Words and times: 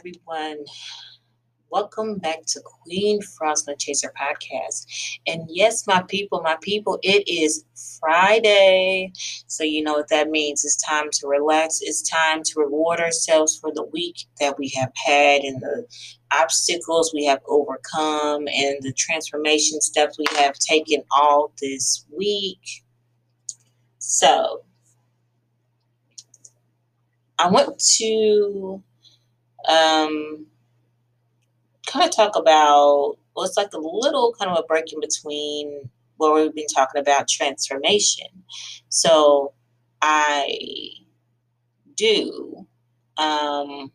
everyone. 0.00 0.64
Welcome 1.68 2.16
back 2.16 2.46
to 2.46 2.60
Queen 2.64 3.20
Frosna 3.20 3.78
Chaser 3.78 4.10
podcast. 4.18 4.86
And 5.26 5.42
yes, 5.46 5.86
my 5.86 6.00
people, 6.08 6.40
my 6.40 6.56
people, 6.62 6.98
it 7.02 7.28
is 7.28 7.66
Friday. 8.00 9.12
So, 9.46 9.62
you 9.62 9.82
know 9.82 9.92
what 9.92 10.08
that 10.08 10.30
means. 10.30 10.64
It's 10.64 10.82
time 10.82 11.10
to 11.12 11.26
relax. 11.28 11.80
It's 11.82 12.00
time 12.08 12.42
to 12.44 12.52
reward 12.56 12.98
ourselves 12.98 13.58
for 13.58 13.72
the 13.74 13.84
week 13.92 14.24
that 14.40 14.58
we 14.58 14.72
have 14.74 14.90
had 15.04 15.42
and 15.42 15.60
the 15.60 15.86
obstacles 16.32 17.12
we 17.12 17.26
have 17.26 17.40
overcome 17.46 18.48
and 18.48 18.78
the 18.80 18.94
transformation 18.96 19.82
steps 19.82 20.16
we 20.18 20.24
have 20.38 20.54
taken 20.54 21.02
all 21.14 21.52
this 21.60 22.06
week. 22.16 22.82
So, 23.98 24.62
I 27.38 27.50
want 27.50 27.78
to 27.98 28.82
um, 29.68 30.46
kind 31.86 32.04
of 32.04 32.14
talk 32.14 32.36
about 32.36 33.16
well, 33.34 33.46
it's 33.46 33.56
like 33.56 33.72
a 33.72 33.78
little 33.78 34.34
kind 34.38 34.50
of 34.50 34.58
a 34.58 34.66
break 34.66 34.92
in 34.92 35.00
between 35.00 35.88
where 36.16 36.32
we've 36.34 36.54
been 36.54 36.66
talking 36.74 37.00
about 37.00 37.28
transformation. 37.28 38.26
So 38.88 39.54
I 40.02 40.90
do 41.96 42.66
um, 43.16 43.92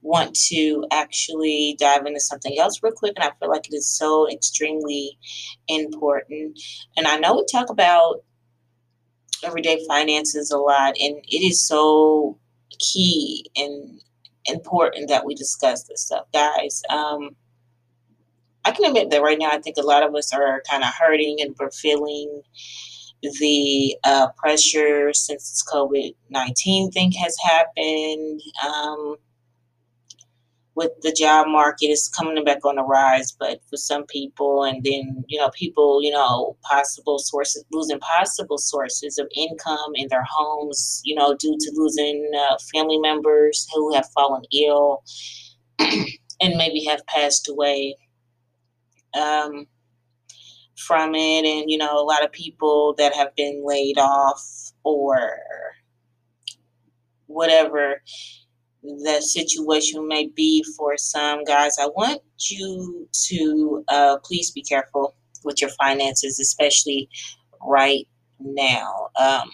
want 0.00 0.34
to 0.48 0.84
actually 0.90 1.76
dive 1.78 2.06
into 2.06 2.20
something 2.20 2.58
else 2.58 2.82
real 2.82 2.92
quick, 2.92 3.12
and 3.16 3.24
I 3.24 3.32
feel 3.38 3.50
like 3.50 3.68
it 3.68 3.74
is 3.74 3.96
so 3.96 4.28
extremely 4.30 5.18
important. 5.68 6.58
And 6.96 7.06
I 7.06 7.18
know 7.18 7.36
we 7.36 7.46
talk 7.50 7.70
about 7.70 8.24
everyday 9.44 9.84
finances 9.86 10.50
a 10.50 10.58
lot, 10.58 10.94
and 10.98 11.16
it 11.28 11.46
is 11.46 11.66
so 11.66 12.38
key 12.80 13.50
and 13.54 14.00
important 14.46 15.08
that 15.08 15.24
we 15.24 15.34
discuss 15.34 15.84
this 15.84 16.02
stuff, 16.02 16.26
guys. 16.32 16.82
Um, 16.90 17.36
I 18.64 18.70
can 18.70 18.84
admit 18.84 19.10
that 19.10 19.22
right 19.22 19.38
now, 19.38 19.50
I 19.50 19.58
think 19.58 19.76
a 19.76 19.82
lot 19.82 20.02
of 20.02 20.14
us 20.14 20.32
are 20.32 20.62
kind 20.70 20.84
of 20.84 20.90
hurting 20.98 21.38
and 21.40 21.54
we're 21.58 21.70
feeling 21.70 22.42
the 23.22 23.96
uh, 24.04 24.28
pressure 24.36 25.12
since 25.12 25.50
this 25.50 25.64
COVID 25.72 26.14
19 26.30 26.90
thing 26.90 27.12
has 27.12 27.36
happened. 27.44 28.40
Um, 28.64 29.16
with 30.74 30.90
the 31.02 31.12
job 31.12 31.46
market 31.48 31.86
is 31.86 32.08
coming 32.08 32.42
back 32.44 32.64
on 32.64 32.76
the 32.76 32.82
rise, 32.82 33.32
but 33.32 33.60
for 33.68 33.76
some 33.76 34.06
people, 34.06 34.64
and 34.64 34.82
then 34.84 35.24
you 35.28 35.38
know, 35.38 35.50
people, 35.50 36.02
you 36.02 36.10
know, 36.10 36.56
possible 36.62 37.18
sources 37.18 37.64
losing 37.72 37.98
possible 38.00 38.58
sources 38.58 39.18
of 39.18 39.28
income 39.36 39.92
in 39.94 40.08
their 40.08 40.24
homes, 40.28 41.02
you 41.04 41.14
know, 41.14 41.34
due 41.34 41.56
to 41.58 41.72
losing 41.74 42.30
uh, 42.36 42.56
family 42.74 42.98
members 42.98 43.66
who 43.74 43.94
have 43.94 44.08
fallen 44.14 44.42
ill 44.52 45.02
and 45.78 46.56
maybe 46.56 46.84
have 46.84 47.06
passed 47.06 47.48
away 47.48 47.96
um, 49.14 49.66
from 50.76 51.14
it, 51.14 51.44
and 51.44 51.70
you 51.70 51.76
know, 51.76 51.98
a 51.98 52.04
lot 52.04 52.24
of 52.24 52.32
people 52.32 52.94
that 52.96 53.14
have 53.14 53.34
been 53.36 53.62
laid 53.66 53.98
off 53.98 54.42
or 54.84 55.38
whatever 57.26 58.00
the 58.82 59.20
situation 59.20 60.06
may 60.08 60.28
be 60.28 60.64
for 60.76 60.96
some 60.96 61.44
guys. 61.44 61.76
I 61.80 61.86
want 61.86 62.20
you 62.50 63.08
to 63.28 63.84
uh, 63.88 64.16
please 64.24 64.50
be 64.50 64.62
careful 64.62 65.14
with 65.44 65.60
your 65.60 65.70
finances, 65.70 66.40
especially 66.40 67.08
right 67.60 68.06
now. 68.40 69.08
Um, 69.18 69.50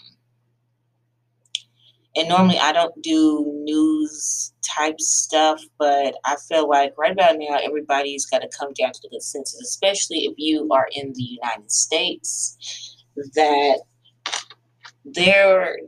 and 2.16 2.28
normally 2.28 2.58
I 2.58 2.72
don't 2.72 3.00
do 3.02 3.52
news 3.64 4.52
type 4.62 4.98
stuff, 4.98 5.62
but 5.78 6.14
I 6.24 6.36
feel 6.48 6.68
like 6.68 6.94
right 6.98 7.12
about 7.12 7.36
now 7.38 7.58
everybody's 7.62 8.26
got 8.26 8.40
to 8.40 8.48
come 8.58 8.72
down 8.72 8.92
to 8.92 9.00
the 9.02 9.10
consensus, 9.10 9.60
especially 9.60 10.20
if 10.20 10.34
you 10.36 10.68
are 10.72 10.88
in 10.92 11.12
the 11.14 11.22
United 11.22 11.70
States, 11.70 12.96
that 13.34 13.82
there 15.04 15.78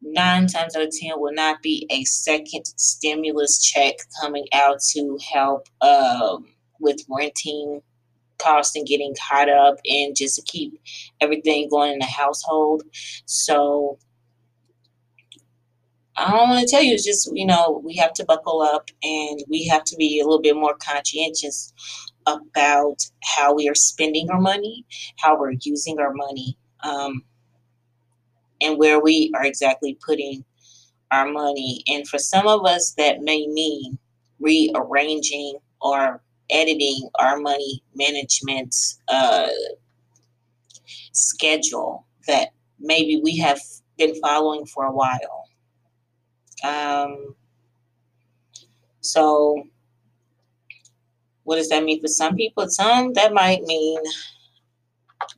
nine 0.00 0.46
times 0.46 0.76
out 0.76 0.82
of 0.82 0.90
ten 0.90 1.12
will 1.16 1.34
not 1.34 1.62
be 1.62 1.86
a 1.90 2.04
second 2.04 2.66
stimulus 2.76 3.62
check 3.62 3.94
coming 4.20 4.46
out 4.52 4.80
to 4.80 5.18
help 5.32 5.68
um, 5.80 6.46
with 6.80 7.04
renting 7.10 7.82
costs 8.38 8.76
and 8.76 8.86
getting 8.86 9.14
caught 9.28 9.48
up 9.48 9.76
and 9.84 10.16
just 10.16 10.36
to 10.36 10.42
keep 10.42 10.80
everything 11.20 11.68
going 11.68 11.92
in 11.92 11.98
the 11.98 12.06
household. 12.06 12.82
So 13.26 13.98
I 16.16 16.32
don't 16.32 16.48
want 16.48 16.66
to 16.66 16.70
tell 16.70 16.82
you, 16.82 16.94
it's 16.94 17.04
just, 17.04 17.30
you 17.32 17.46
know, 17.46 17.80
we 17.84 17.94
have 17.96 18.12
to 18.14 18.24
buckle 18.24 18.60
up 18.60 18.90
and 19.02 19.40
we 19.48 19.66
have 19.68 19.84
to 19.84 19.96
be 19.96 20.20
a 20.20 20.24
little 20.24 20.42
bit 20.42 20.56
more 20.56 20.74
conscientious 20.74 21.72
about 22.26 22.96
how 23.22 23.54
we 23.54 23.68
are 23.68 23.74
spending 23.74 24.28
our 24.30 24.40
money, 24.40 24.84
how 25.18 25.38
we're 25.38 25.54
using 25.60 25.98
our 26.00 26.12
money. 26.12 26.58
Um, 26.82 27.22
and 28.60 28.78
where 28.78 29.00
we 29.00 29.32
are 29.34 29.44
exactly 29.44 29.98
putting 30.04 30.44
our 31.10 31.30
money. 31.30 31.82
And 31.88 32.06
for 32.08 32.18
some 32.18 32.46
of 32.46 32.64
us, 32.66 32.94
that 32.98 33.20
may 33.20 33.46
mean 33.46 33.98
rearranging 34.40 35.58
or 35.80 36.22
editing 36.50 37.08
our 37.18 37.38
money 37.38 37.82
management 37.94 38.74
uh, 39.08 39.48
schedule 41.12 42.06
that 42.26 42.48
maybe 42.78 43.20
we 43.22 43.36
have 43.38 43.60
been 43.96 44.14
following 44.20 44.66
for 44.66 44.84
a 44.84 44.92
while. 44.92 45.48
Um, 46.64 47.34
so, 49.00 49.62
what 51.44 51.56
does 51.56 51.68
that 51.70 51.84
mean 51.84 52.00
for 52.00 52.08
some 52.08 52.36
people? 52.36 52.68
Some 52.68 53.12
that 53.14 53.32
might 53.32 53.62
mean 53.62 54.00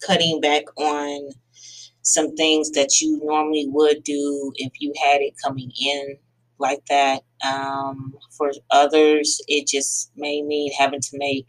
cutting 0.06 0.40
back 0.40 0.64
on 0.76 1.30
some 2.02 2.34
things 2.36 2.70
that 2.72 3.00
you 3.00 3.20
normally 3.22 3.66
would 3.68 4.02
do 4.04 4.52
if 4.56 4.72
you 4.80 4.92
had 5.04 5.20
it 5.20 5.34
coming 5.44 5.70
in 5.80 6.16
like 6.58 6.84
that. 6.88 7.22
Um, 7.44 8.14
for 8.36 8.52
others, 8.70 9.40
it 9.48 9.66
just 9.66 10.12
may 10.16 10.42
mean 10.42 10.72
having 10.78 11.00
to 11.00 11.18
make 11.18 11.46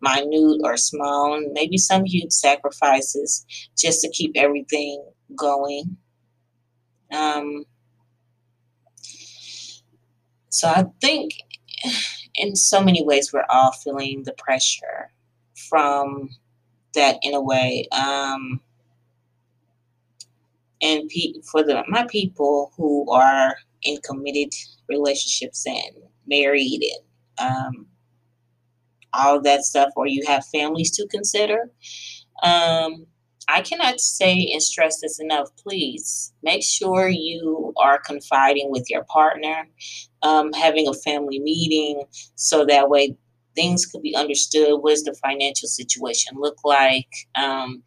minute 0.00 0.60
or 0.62 0.76
small, 0.76 1.40
maybe 1.52 1.76
some 1.76 2.04
huge 2.04 2.32
sacrifices 2.32 3.44
just 3.76 4.00
to 4.02 4.10
keep 4.10 4.32
everything 4.36 5.04
going. 5.36 5.96
Um, 7.12 7.64
so 10.50 10.68
I 10.68 10.84
think 11.00 11.32
in 12.34 12.56
so 12.56 12.82
many 12.82 13.04
ways 13.04 13.32
we're 13.32 13.46
all 13.50 13.72
feeling 13.72 14.22
the 14.24 14.34
pressure 14.34 15.12
from 15.68 16.30
that 16.94 17.18
in 17.22 17.34
a 17.34 17.40
way. 17.40 17.86
Um, 17.92 18.60
and 20.82 21.08
pe- 21.08 21.40
for 21.50 21.62
the 21.62 21.82
my 21.88 22.06
people 22.08 22.72
who 22.76 23.10
are 23.10 23.56
in 23.82 23.98
committed 24.02 24.52
relationships 24.88 25.64
and 25.66 25.96
married 26.26 26.80
and 27.38 27.50
um, 27.50 27.86
all 29.12 29.40
that 29.40 29.62
stuff, 29.62 29.90
or 29.96 30.06
you 30.06 30.24
have 30.26 30.44
families 30.46 30.90
to 30.92 31.06
consider. 31.08 31.70
Um, 32.42 33.06
I 33.50 33.62
cannot 33.62 33.98
say 33.98 34.50
and 34.52 34.62
stress 34.62 35.00
this 35.00 35.18
enough. 35.18 35.48
Please 35.56 36.34
make 36.42 36.62
sure 36.62 37.08
you 37.08 37.72
are 37.78 37.98
confiding 37.98 38.70
with 38.70 38.84
your 38.90 39.04
partner, 39.04 39.68
um, 40.22 40.52
having 40.52 40.86
a 40.86 40.92
family 40.92 41.38
meeting, 41.40 42.02
so 42.34 42.66
that 42.66 42.90
way 42.90 43.16
things 43.58 43.86
could 43.86 44.02
be 44.02 44.14
understood. 44.14 44.80
What 44.80 44.90
does 44.90 45.02
the 45.02 45.14
financial 45.14 45.68
situation 45.68 46.34
look 46.36 46.56
like? 46.64 47.08
Um, 47.34 47.82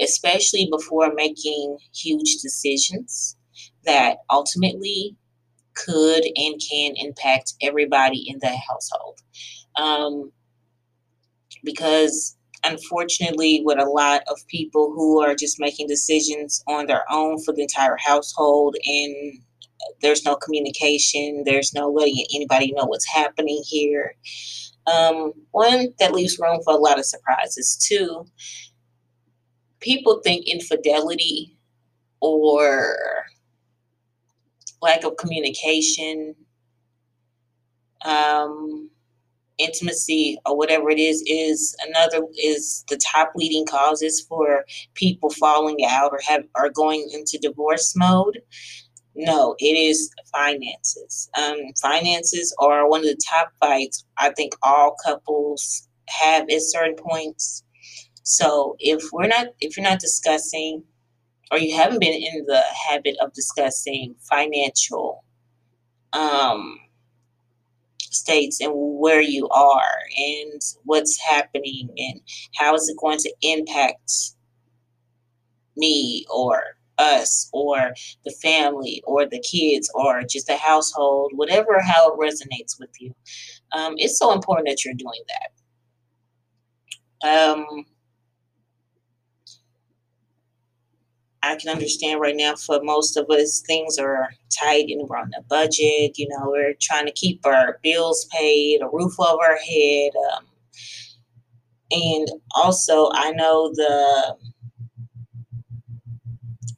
especially 0.00 0.68
before 0.70 1.12
making 1.14 1.78
huge 1.92 2.36
decisions 2.42 3.36
that 3.84 4.18
ultimately 4.30 5.16
could 5.74 6.24
and 6.36 6.60
can 6.70 6.92
impact 6.96 7.54
everybody 7.60 8.24
in 8.28 8.38
the 8.40 8.56
household. 8.68 9.18
Um, 9.76 10.32
because 11.64 12.36
unfortunately, 12.64 13.62
with 13.64 13.78
a 13.80 13.84
lot 13.84 14.22
of 14.28 14.38
people 14.48 14.92
who 14.94 15.20
are 15.20 15.34
just 15.34 15.58
making 15.58 15.88
decisions 15.88 16.62
on 16.68 16.86
their 16.86 17.04
own 17.10 17.42
for 17.42 17.52
the 17.52 17.62
entire 17.62 17.96
household 17.98 18.76
and 18.84 19.40
there's 20.02 20.24
no 20.24 20.36
communication, 20.36 21.42
there's 21.44 21.74
no 21.74 21.88
letting 21.88 22.24
anybody 22.34 22.72
know 22.72 22.84
what's 22.84 23.08
happening 23.12 23.62
here. 23.66 24.14
Um, 24.86 25.32
one, 25.50 25.88
that 25.98 26.12
leaves 26.12 26.38
room 26.38 26.60
for 26.64 26.72
a 26.74 26.78
lot 26.78 26.98
of 26.98 27.04
surprises. 27.04 27.76
Two, 27.76 28.26
people 29.80 30.20
think 30.24 30.46
infidelity 30.46 31.56
or 32.20 32.96
lack 34.82 35.04
of 35.04 35.16
communication, 35.16 36.34
um, 38.04 38.90
intimacy, 39.58 40.38
or 40.46 40.56
whatever 40.56 40.90
it 40.90 40.98
is, 40.98 41.22
is 41.26 41.74
another 41.86 42.22
is 42.36 42.84
the 42.88 42.98
top 42.98 43.32
leading 43.34 43.66
causes 43.66 44.24
for 44.28 44.64
people 44.94 45.30
falling 45.30 45.78
out 45.88 46.12
or 46.12 46.20
have 46.26 46.44
are 46.54 46.70
going 46.70 47.08
into 47.12 47.38
divorce 47.38 47.94
mode. 47.96 48.40
No, 49.16 49.56
it 49.58 49.64
is 49.76 50.10
finances. 50.32 51.30
Um, 51.38 51.56
finances 51.80 52.54
are 52.60 52.88
one 52.88 53.00
of 53.00 53.06
the 53.06 53.18
top 53.30 53.50
fights 53.60 54.04
I 54.18 54.30
think 54.32 54.54
all 54.62 54.96
couples 55.04 55.88
have 56.08 56.44
at 56.50 56.60
certain 56.62 56.96
points. 56.96 57.64
So 58.24 58.76
if 58.78 59.04
we're 59.12 59.28
not, 59.28 59.48
if 59.60 59.76
you're 59.76 59.88
not 59.88 60.00
discussing, 60.00 60.84
or 61.50 61.58
you 61.58 61.76
haven't 61.76 62.00
been 62.00 62.14
in 62.14 62.44
the 62.46 62.62
habit 62.88 63.16
of 63.22 63.32
discussing 63.32 64.16
financial 64.28 65.24
um, 66.12 66.78
states 68.00 68.60
and 68.60 68.72
where 68.74 69.22
you 69.22 69.48
are 69.48 69.98
and 70.18 70.60
what's 70.84 71.20
happening 71.20 71.90
and 71.96 72.20
how 72.56 72.74
is 72.74 72.88
it 72.88 72.96
going 73.00 73.18
to 73.18 73.32
impact 73.42 74.12
me 75.76 76.26
or 76.32 76.75
us 76.98 77.48
or 77.52 77.92
the 78.24 78.34
family 78.42 79.02
or 79.06 79.26
the 79.26 79.40
kids 79.40 79.90
or 79.94 80.22
just 80.22 80.46
the 80.46 80.56
household, 80.56 81.32
whatever 81.34 81.80
how 81.80 82.12
it 82.12 82.18
resonates 82.18 82.78
with 82.78 82.90
you. 83.00 83.12
Um, 83.72 83.94
it's 83.96 84.18
so 84.18 84.32
important 84.32 84.68
that 84.68 84.84
you're 84.84 84.94
doing 84.94 85.22
that. 85.28 85.50
Um, 87.28 87.84
I 91.42 91.54
can 91.56 91.70
understand 91.70 92.20
right 92.20 92.34
now 92.36 92.56
for 92.56 92.80
most 92.82 93.16
of 93.16 93.30
us, 93.30 93.62
things 93.66 93.98
are 93.98 94.30
tight 94.58 94.86
and 94.88 95.08
we're 95.08 95.16
on 95.16 95.30
a 95.38 95.42
budget. 95.42 96.18
You 96.18 96.28
know, 96.28 96.50
we're 96.50 96.74
trying 96.80 97.06
to 97.06 97.12
keep 97.12 97.46
our 97.46 97.78
bills 97.82 98.26
paid, 98.32 98.80
a 98.82 98.88
roof 98.88 99.14
over 99.20 99.42
our 99.42 99.56
head. 99.56 100.10
Um, 100.32 100.46
and 101.92 102.28
also, 102.56 103.10
I 103.12 103.30
know 103.30 103.70
the 103.74 104.36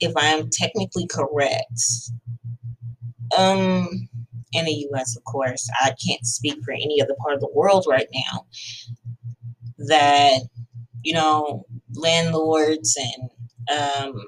if 0.00 0.16
I 0.16 0.26
am 0.26 0.48
technically 0.50 1.06
correct, 1.06 1.80
um, 3.36 4.08
in 4.52 4.64
the 4.64 4.86
US, 4.92 5.16
of 5.16 5.24
course, 5.24 5.68
I 5.80 5.94
can't 6.04 6.24
speak 6.26 6.56
for 6.64 6.72
any 6.72 7.02
other 7.02 7.14
part 7.20 7.34
of 7.34 7.40
the 7.40 7.50
world 7.54 7.86
right 7.88 8.08
now, 8.12 8.46
that, 9.78 10.40
you 11.02 11.12
know, 11.14 11.66
landlords 11.94 12.96
and, 12.96 13.30
um, 13.78 14.26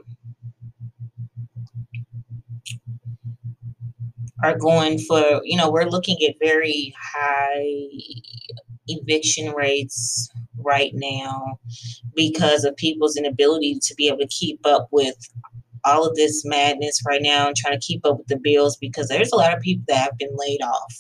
are 4.43 4.57
going 4.59 4.99
for, 4.99 5.41
you 5.45 5.57
know, 5.57 5.71
we're 5.71 5.85
looking 5.89 6.17
at 6.29 6.35
very 6.41 6.95
high 6.99 7.67
eviction 8.89 9.53
rates 9.53 10.31
right 10.59 10.93
now 10.95 11.59
because 12.15 12.65
of 12.65 12.77
people's 12.77 13.17
inability 13.17 13.79
to 13.81 13.95
be 13.95 14.09
able 14.09 14.19
to 14.19 14.27
keep 14.29 14.61
up 14.67 14.89
with 14.91 15.17
all 15.85 16.07
of 16.07 16.15
this 16.17 16.45
madness 16.45 17.01
right 17.07 17.23
now 17.23 17.47
and 17.49 17.57
trying 17.57 17.79
to 17.79 17.87
keep 17.87 18.05
up 18.05 18.19
with 18.19 18.27
the 18.29 18.39
bills 18.39 18.77
because 18.77 19.09
there's 19.09 19.33
a 19.33 19.37
lot 19.37 19.55
of 19.55 19.63
people 19.63 19.85
that 19.89 19.99
have 19.99 20.19
been 20.19 20.35
laid 20.37 20.61
off 20.63 20.95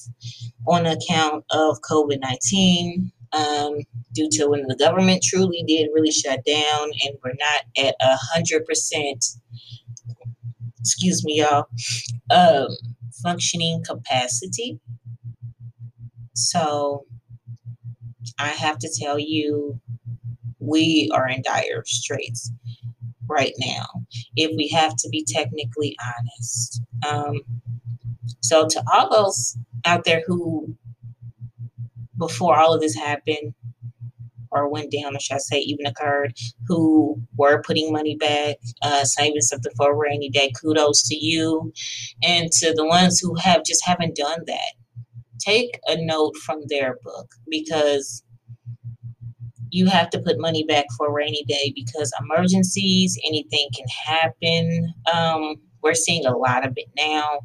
on 0.67 0.87
account 0.87 1.44
of 1.50 1.81
COVID 1.82 2.21
19. 2.21 3.12
Um, 3.32 3.79
due 4.12 4.29
to 4.32 4.49
when 4.49 4.67
the 4.67 4.75
government 4.75 5.23
truly 5.23 5.62
did 5.67 5.88
really 5.94 6.11
shut 6.11 6.44
down 6.44 6.91
and 7.05 7.17
we're 7.23 7.31
not 7.38 7.87
at 7.87 7.94
a 8.00 8.17
hundred 8.17 8.67
percent 8.67 9.25
excuse 10.81 11.25
me 11.25 11.38
y'all 11.41 11.67
um, 12.31 12.69
functioning 13.23 13.85
capacity 13.85 14.81
so 16.35 17.05
i 18.38 18.49
have 18.49 18.79
to 18.79 18.91
tell 19.00 19.19
you 19.19 19.81
we 20.59 21.09
are 21.15 21.29
in 21.29 21.43
dire 21.43 21.85
straits 21.87 22.50
right 23.31 23.55
now, 23.59 23.87
if 24.37 24.50
we 24.56 24.69
have 24.69 24.97
to 24.97 25.09
be 25.09 25.25
technically 25.27 25.97
honest. 26.03 26.82
Um, 27.09 27.41
so, 28.41 28.67
to 28.69 28.82
all 28.93 29.11
those 29.11 29.56
out 29.85 30.05
there 30.05 30.23
who, 30.27 30.77
before 32.19 32.59
all 32.59 32.75
of 32.75 32.81
this 32.81 32.94
happened, 32.94 33.55
or 34.50 34.69
went 34.69 34.91
down, 34.91 35.15
or 35.17 35.21
should 35.21 35.37
I 35.37 35.38
say, 35.38 35.59
even 35.61 35.87
occurred, 35.87 36.35
who 36.67 37.21
were 37.37 37.62
putting 37.62 37.93
money 37.93 38.17
back, 38.17 38.56
uh, 38.82 39.05
saving 39.05 39.41
something 39.43 39.73
for 39.76 39.93
a 39.93 39.97
rainy 39.97 40.29
day. 40.29 40.50
Kudos 40.61 41.05
to 41.09 41.15
you, 41.15 41.73
and 42.23 42.50
to 42.53 42.75
the 42.75 42.87
ones 42.87 43.21
who 43.21 43.35
have 43.37 43.65
just 43.65 43.85
haven't 43.87 44.17
done 44.17 44.41
that. 44.47 44.73
Take 45.38 45.79
a 45.87 45.97
note 45.97 46.37
from 46.37 46.62
their 46.69 46.99
book 47.03 47.31
because 47.49 48.23
you 49.71 49.87
have 49.87 50.11
to 50.11 50.19
put 50.19 50.39
money 50.39 50.65
back 50.65 50.87
for 50.97 51.09
a 51.09 51.13
rainy 51.13 51.45
day 51.45 51.73
because 51.75 52.13
emergencies, 52.21 53.19
anything 53.27 53.69
can 53.75 53.87
happen. 54.07 54.95
Um, 55.13 55.57
we're 55.83 55.95
seeing 55.95 56.27
a 56.27 56.37
lot 56.37 56.67
of 56.67 56.75
it 56.77 56.89
now. 56.97 57.41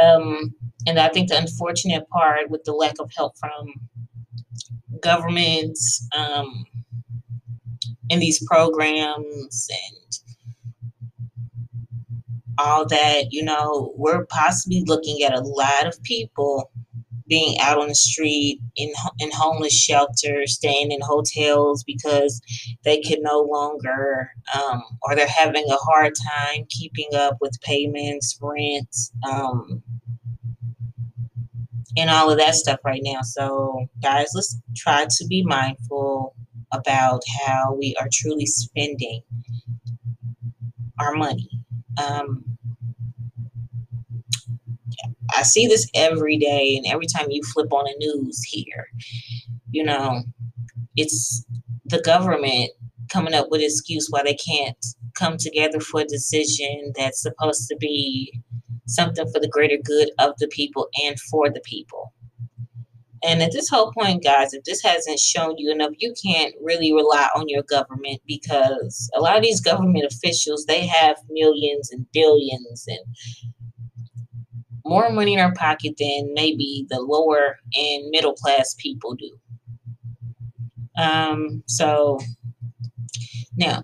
Um, 0.00 0.54
and 0.86 0.98
I 0.98 1.08
think 1.08 1.28
the 1.28 1.38
unfortunate 1.38 2.08
part 2.08 2.50
with 2.50 2.64
the 2.64 2.72
lack 2.72 2.96
of 2.98 3.10
help 3.16 3.36
from 3.38 3.74
governments 5.00 6.06
um, 6.16 6.64
in 8.08 8.18
these 8.18 8.44
programs 8.46 9.68
and 9.70 10.18
all 12.58 12.86
that, 12.86 13.26
you 13.30 13.42
know, 13.42 13.92
we're 13.96 14.26
possibly 14.26 14.84
looking 14.86 15.22
at 15.22 15.34
a 15.34 15.40
lot 15.40 15.86
of 15.86 16.00
people 16.02 16.70
being 17.28 17.58
out 17.60 17.78
on 17.78 17.88
the 17.88 17.94
street 17.94 18.60
in 18.76 18.92
in 19.18 19.30
homeless 19.32 19.74
shelters, 19.78 20.54
staying 20.54 20.92
in 20.92 21.00
hotels 21.02 21.84
because 21.84 22.40
they 22.84 23.00
can 23.00 23.22
no 23.22 23.40
longer, 23.40 24.30
um, 24.54 24.82
or 25.02 25.14
they're 25.14 25.26
having 25.26 25.64
a 25.70 25.76
hard 25.76 26.12
time 26.14 26.66
keeping 26.68 27.08
up 27.14 27.36
with 27.40 27.58
payments, 27.62 28.38
rent, 28.40 28.94
um, 29.30 29.82
and 31.96 32.10
all 32.10 32.30
of 32.30 32.38
that 32.38 32.54
stuff 32.54 32.80
right 32.84 33.02
now. 33.04 33.22
So, 33.22 33.86
guys, 34.02 34.30
let's 34.34 34.58
try 34.76 35.06
to 35.08 35.26
be 35.26 35.44
mindful 35.44 36.34
about 36.72 37.22
how 37.46 37.74
we 37.78 37.94
are 38.00 38.08
truly 38.12 38.46
spending 38.46 39.22
our 41.00 41.14
money. 41.14 41.48
Um, 42.02 42.53
I 45.34 45.42
see 45.42 45.66
this 45.66 45.88
every 45.94 46.38
day, 46.38 46.76
and 46.76 46.86
every 46.86 47.06
time 47.06 47.26
you 47.30 47.42
flip 47.42 47.72
on 47.72 47.84
the 47.84 47.96
news 47.98 48.42
here, 48.44 48.86
you 49.70 49.84
know, 49.84 50.22
it's 50.96 51.44
the 51.86 52.00
government 52.00 52.70
coming 53.10 53.34
up 53.34 53.48
with 53.50 53.60
excuse 53.60 54.08
why 54.10 54.22
they 54.22 54.34
can't 54.34 54.84
come 55.14 55.36
together 55.36 55.80
for 55.80 56.00
a 56.00 56.04
decision 56.04 56.92
that's 56.96 57.22
supposed 57.22 57.68
to 57.68 57.76
be 57.76 58.40
something 58.86 59.26
for 59.32 59.40
the 59.40 59.48
greater 59.48 59.78
good 59.82 60.10
of 60.18 60.34
the 60.38 60.48
people 60.48 60.88
and 61.04 61.18
for 61.20 61.50
the 61.50 61.60
people. 61.60 62.12
And 63.24 63.42
at 63.42 63.52
this 63.52 63.70
whole 63.70 63.90
point, 63.92 64.22
guys, 64.22 64.52
if 64.52 64.64
this 64.64 64.82
hasn't 64.82 65.18
shown 65.18 65.54
you 65.56 65.72
enough, 65.72 65.92
you 65.98 66.12
can't 66.22 66.54
really 66.60 66.92
rely 66.92 67.28
on 67.34 67.48
your 67.48 67.62
government 67.62 68.20
because 68.26 69.10
a 69.16 69.20
lot 69.20 69.36
of 69.36 69.42
these 69.42 69.62
government 69.62 70.04
officials, 70.04 70.66
they 70.66 70.86
have 70.86 71.16
millions 71.30 71.90
and 71.90 72.06
billions 72.12 72.84
and 72.86 72.98
more 74.84 75.10
money 75.10 75.34
in 75.34 75.40
our 75.40 75.54
pocket 75.54 75.94
than 75.98 76.32
maybe 76.34 76.86
the 76.90 77.00
lower 77.00 77.58
and 77.74 78.10
middle 78.10 78.34
class 78.34 78.74
people 78.78 79.14
do. 79.14 79.30
Um, 80.96 81.62
so 81.66 82.20
now 83.56 83.82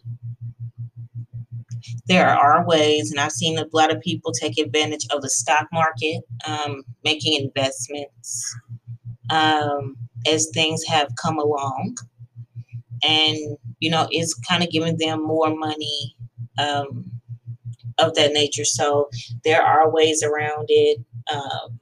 there 2.07 2.29
are 2.29 2.67
ways, 2.67 3.11
and 3.11 3.21
I've 3.21 3.33
seen 3.33 3.59
a 3.59 3.67
lot 3.73 3.93
of 3.93 4.01
people 4.01 4.33
take 4.33 4.59
advantage 4.59 5.07
of 5.13 5.23
the 5.23 5.31
stock 5.31 5.69
market, 5.73 6.23
um, 6.47 6.83
making 7.05 7.41
investments 7.41 8.55
um, 9.31 9.97
as 10.27 10.51
things 10.53 10.85
have 10.85 11.09
come 11.21 11.39
along. 11.39 11.97
And, 13.03 13.57
you 13.79 13.91
know, 13.91 14.09
it's 14.11 14.35
kind 14.35 14.63
of 14.63 14.71
giving 14.71 14.99
them 14.99 15.23
more 15.23 15.55
money 15.57 16.15
um, 16.59 17.11
of 18.01 18.15
that 18.15 18.33
nature. 18.33 18.65
So 18.65 19.09
there 19.45 19.63
are 19.63 19.91
ways 19.91 20.23
around 20.23 20.67
it. 20.69 20.99
Um, 21.33 21.79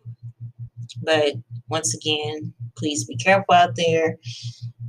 but 1.02 1.34
once 1.68 1.94
again, 1.94 2.52
please 2.76 3.04
be 3.04 3.16
careful 3.16 3.54
out 3.54 3.76
there. 3.76 4.16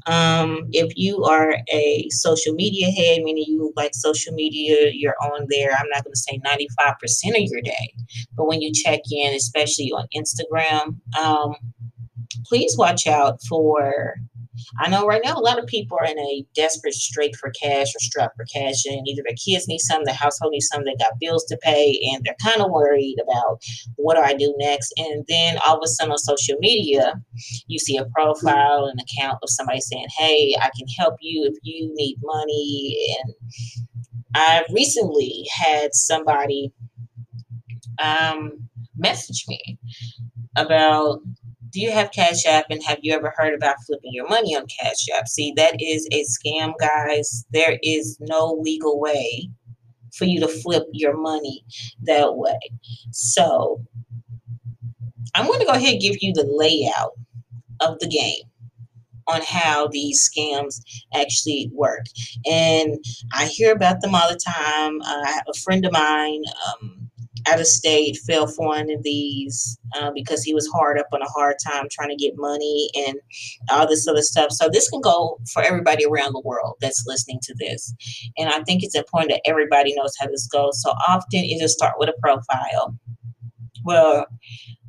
Um, 0.08 0.68
if 0.72 0.92
you 0.96 1.24
are 1.26 1.58
a 1.72 2.08
social 2.10 2.54
media 2.54 2.90
head, 2.90 3.22
meaning 3.22 3.46
you 3.48 3.74
like 3.76 3.92
social 3.94 4.34
media, 4.34 4.92
you're 4.94 5.16
on 5.22 5.46
there. 5.50 5.72
I'm 5.72 5.90
not 5.90 6.04
going 6.04 6.14
to 6.14 6.20
say 6.20 6.40
95% 6.40 7.44
of 7.44 7.52
your 7.52 7.62
day, 7.62 7.94
but 8.36 8.48
when 8.48 8.62
you 8.62 8.72
check 8.74 9.02
in, 9.12 9.34
especially 9.36 9.92
on 9.92 10.08
Instagram, 10.16 10.98
um, 11.20 11.56
please 12.46 12.76
watch 12.78 13.08
out 13.08 13.40
for 13.48 14.16
I 14.80 14.90
know 14.90 15.06
right 15.06 15.22
now 15.24 15.36
a 15.36 15.40
lot 15.40 15.60
of 15.60 15.68
people 15.68 15.98
are 16.00 16.06
in 16.06 16.20
a 16.20 16.46
desperate 16.56 16.94
strait 16.94 17.36
for 17.36 17.52
cash 17.52 17.88
or 17.96 18.00
strapped 18.00 18.36
for 18.36 18.46
cash, 18.46 18.86
and 18.86 19.08
either 19.08 19.24
their 19.26 19.36
kids 19.36 19.68
need 19.68 19.80
something, 19.80 20.06
the 20.06 20.14
household 20.14 20.52
needs 20.52 20.68
something, 20.68 20.86
they 20.86 21.04
got 21.04 21.20
bills 21.20 21.46
to 21.46 21.58
pay, 21.58 22.00
and 22.12 22.24
they're 22.24 22.36
kind 22.44 22.62
of 22.62 22.72
worried 22.72 23.18
about 23.22 23.62
what 23.96 24.16
do 24.16 24.22
I 24.22 24.34
do 24.34 24.54
next. 24.58 24.94
And 24.98 25.26
then 25.28 25.58
all 25.66 25.78
of 25.78 25.84
a 25.84 25.88
sudden 25.88 26.12
on 26.12 26.18
social 26.18 26.58
media, 26.60 27.14
you 27.68 27.80
see 27.80 27.98
a 27.98 28.06
profile, 28.06 28.86
an 28.86 28.98
account 29.00 29.40
of 29.44 29.50
somebody 29.50 29.82
saying, 29.82 30.08
Hey, 30.18 30.56
I 30.60 30.70
can 30.78 30.88
help 30.98 31.16
you 31.22 31.46
if 31.52 31.58
you 31.64 31.92
need 31.96 32.18
money. 32.24 33.18
And 33.24 33.34
I 34.36 34.64
recently 34.74 35.48
had 35.52 35.94
somebody 35.94 36.72
um, 38.02 38.70
message 38.98 39.46
me 39.48 39.78
about 40.56 41.22
do 41.72 41.80
you 41.80 41.92
have 41.92 42.12
Cash 42.12 42.46
App 42.46 42.66
and 42.70 42.84
have 42.84 43.00
you 43.02 43.14
ever 43.14 43.34
heard 43.36 43.54
about 43.54 43.76
flipping 43.86 44.14
your 44.14 44.28
money 44.28 44.56
on 44.56 44.66
Cash 44.68 45.08
App? 45.16 45.28
See, 45.28 45.54
that 45.56 45.76
is 45.80 46.08
a 46.12 46.24
scam, 46.24 46.74
guys. 46.80 47.46
There 47.52 47.78
is 47.84 48.18
no 48.20 48.60
legal 48.62 49.00
way 49.00 49.50
for 50.16 50.26
you 50.26 50.40
to 50.40 50.48
flip 50.48 50.84
your 50.92 51.16
money 51.16 51.64
that 52.04 52.36
way. 52.36 52.60
So, 53.12 53.84
I'm 55.36 55.46
going 55.46 55.60
to 55.60 55.66
go 55.66 55.74
ahead 55.74 55.94
and 55.94 56.02
give 56.02 56.18
you 56.22 56.34
the 56.34 56.46
layout 56.46 57.14
of 57.82 58.00
the 58.00 58.08
game 58.08 58.50
on 59.28 59.42
how 59.44 59.88
these 59.88 60.30
scams 60.30 60.82
actually 61.14 61.70
work. 61.74 62.06
And 62.50 62.96
I 63.34 63.46
hear 63.46 63.72
about 63.72 64.02
them 64.02 64.16
all 64.16 64.30
the 64.30 64.40
time. 64.40 65.02
Uh, 65.02 65.40
a 65.48 65.54
friend 65.64 65.86
of 65.86 65.92
mine 65.92 66.42
um, 66.68 66.99
out 67.50 67.60
of 67.60 67.68
state 67.68 68.18
fell 68.28 68.48
for 68.48 68.68
one 68.68 68.92
of 68.92 69.04
these 69.04 69.78
uh, 69.96 70.12
because 70.14 70.44
he 70.44 70.54
was 70.54 70.68
hard 70.68 71.00
up 71.00 71.08
on 71.12 71.22
a 71.22 71.30
hard 71.30 71.56
time 71.66 71.88
trying 71.92 72.10
to 72.10 72.16
get 72.16 72.34
money 72.38 72.90
and 73.08 73.16
all 73.72 73.88
this 73.88 74.08
other 74.08 74.22
stuff. 74.22 74.52
So 74.52 74.70
this 74.72 74.90
can 74.90 75.02
go 75.02 75.40
for 75.52 75.64
everybody 75.64 76.06
around 76.06 76.34
the 76.34 76.42
world 76.46 76.76
that's 76.82 77.04
listening 77.08 77.40
to 77.44 77.56
this. 77.60 77.94
And 78.38 78.50
I 78.50 78.62
think 78.64 78.84
it's 78.84 78.96
important 78.96 79.32
that 79.32 79.42
everybody 79.46 79.96
knows 79.96 80.14
how 80.20 80.28
this 80.28 80.48
goes. 80.48 80.82
So 80.82 80.92
often 81.08 81.44
it 81.44 81.60
just 81.60 81.78
start 81.78 81.96
with 81.98 82.10
a 82.10 82.14
profile. 82.22 82.96
Well, 83.84 84.26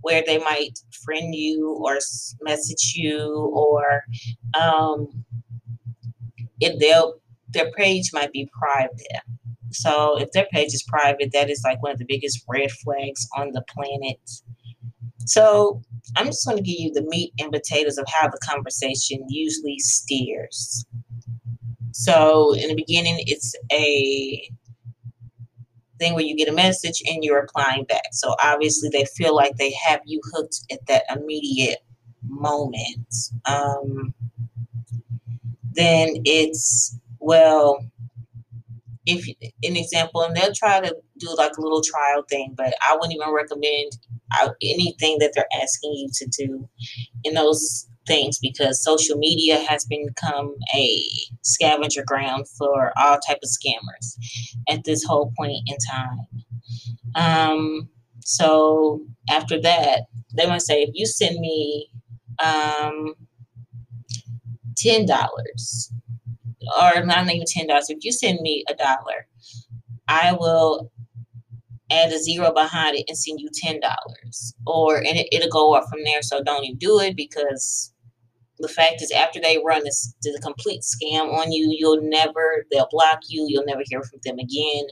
where 0.03 0.23
they 0.27 0.39
might 0.39 0.79
friend 1.05 1.35
you 1.35 1.79
or 1.85 1.99
message 2.43 2.93
you 2.95 3.53
or 3.55 4.03
um, 4.61 5.25
if 6.61 6.79
they'll 6.79 7.15
their 7.53 7.71
page 7.73 8.11
might 8.13 8.33
be 8.33 8.49
private. 8.57 9.23
So 9.71 10.19
if 10.19 10.33
their 10.33 10.47
page 10.53 10.75
is 10.75 10.83
private, 10.83 11.31
that 11.33 11.51
is 11.51 11.63
like 11.65 11.83
one 11.83 11.93
of 11.93 11.99
the 11.99 12.05
biggest 12.07 12.45
red 12.49 12.71
flags 12.71 13.27
on 13.37 13.53
the 13.53 13.63
planet. 13.69 14.19
So 15.27 15.81
I'm 16.17 16.27
just 16.27 16.45
going 16.45 16.57
to 16.57 16.63
give 16.63 16.79
you 16.79 16.93
the 16.93 17.03
meat 17.03 17.33
and 17.39 17.53
potatoes 17.53 17.99
of 17.99 18.07
how 18.09 18.29
the 18.29 18.39
conversation 18.39 19.25
usually 19.29 19.79
steers. 19.79 20.85
So 21.93 22.55
in 22.55 22.69
the 22.69 22.75
beginning, 22.75 23.23
it's 23.27 23.55
a 23.73 24.51
thing 25.99 26.15
where 26.15 26.25
you 26.25 26.35
get 26.35 26.49
a 26.49 26.53
message 26.53 27.03
and 27.07 27.23
you're 27.23 27.41
replying 27.41 27.85
back. 27.85 28.09
So 28.13 28.35
obviously 28.43 28.89
they 28.89 29.05
feel 29.17 29.37
like 29.37 29.57
they 29.57 29.73
have 29.87 30.01
you 30.05 30.21
hooked 30.33 30.61
at 30.73 30.85
that 30.87 31.05
immediate 31.15 31.81
moment. 32.27 33.15
Um, 33.47 34.15
then 35.73 36.17
it's 36.25 36.99
well, 37.21 37.85
if 39.11 39.27
an 39.63 39.77
example, 39.77 40.23
and 40.23 40.37
they'll 40.37 40.53
try 40.55 40.81
to 40.81 40.95
do 41.19 41.35
like 41.37 41.57
a 41.57 41.61
little 41.61 41.83
trial 41.83 42.23
thing, 42.29 42.55
but 42.57 42.75
I 42.89 42.95
wouldn't 42.95 43.15
even 43.15 43.33
recommend 43.33 43.93
uh, 44.41 44.51
anything 44.63 45.19
that 45.19 45.33
they're 45.35 45.63
asking 45.63 45.93
you 45.95 46.09
to 46.15 46.27
do 46.27 46.69
in 47.25 47.35
those 47.35 47.89
things 48.07 48.39
because 48.41 48.83
social 48.83 49.17
media 49.19 49.59
has 49.69 49.85
become 49.85 50.55
a 50.75 51.03
scavenger 51.43 52.03
ground 52.07 52.47
for 52.59 52.93
all 52.99 53.19
type 53.19 53.39
of 53.43 53.51
scammers 53.51 54.17
at 54.69 54.85
this 54.85 55.05
whole 55.05 55.33
point 55.37 55.59
in 55.67 55.77
time. 55.91 56.27
Um, 57.15 57.89
so 58.25 59.01
after 59.31 59.61
that, 59.61 60.03
they 60.37 60.47
might 60.47 60.63
say, 60.63 60.83
if 60.83 60.91
you 60.95 61.07
send 61.07 61.39
me 61.41 61.91
um, 62.43 63.15
ten 64.77 65.07
dollars, 65.07 65.93
or 66.81 67.05
not 67.05 67.29
even 67.31 67.47
ten 67.47 67.67
dollars, 67.67 67.91
if 67.91 67.99
you 68.03 68.13
send 68.13 68.41
me 68.41 68.65
a 68.69 68.75
dollar, 68.75 69.27
I 70.09 70.33
will 70.33 70.91
add 71.91 72.13
a 72.13 72.19
zero 72.19 72.53
behind 72.53 72.97
it 72.97 73.05
and 73.09 73.19
send 73.19 73.41
you 73.41 73.49
ten 73.53 73.81
dollars. 73.81 74.55
Or 74.67 74.99
and 74.99 75.19
it, 75.19 75.29
it'll 75.33 75.51
go 75.51 75.75
up 75.75 75.85
from 75.91 76.05
there. 76.05 76.23
So 76.23 76.43
don't 76.43 76.65
even 76.65 76.79
do 76.79 77.01
it 77.01 77.17
because 77.17 77.93
the 78.61 78.69
fact 78.69 79.01
is 79.01 79.11
after 79.11 79.41
they 79.41 79.59
run 79.65 79.85
this 79.85 80.15
the 80.23 80.39
complete 80.43 80.83
scam 80.83 81.33
on 81.33 81.51
you 81.51 81.75
you'll 81.79 82.03
never 82.03 82.67
they'll 82.71 82.89
block 82.91 83.21
you. 83.29 83.47
You'll 83.49 83.65
never 83.65 83.83
hear 83.87 84.03
from 84.03 84.21
them 84.25 84.39
again. 84.39 84.85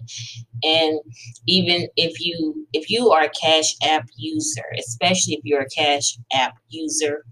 And 0.63 1.01
even 1.47 1.89
if 1.97 2.21
you 2.21 2.67
if 2.73 2.91
you 2.91 3.11
are 3.11 3.25
a 3.25 3.31
cash 3.31 3.77
app 3.85 4.07
user 4.17 4.65
especially 4.79 5.35
if 5.35 5.41
you're 5.45 5.63
a 5.63 5.69
cash 5.69 6.17
app 6.33 6.57
user 6.69 7.25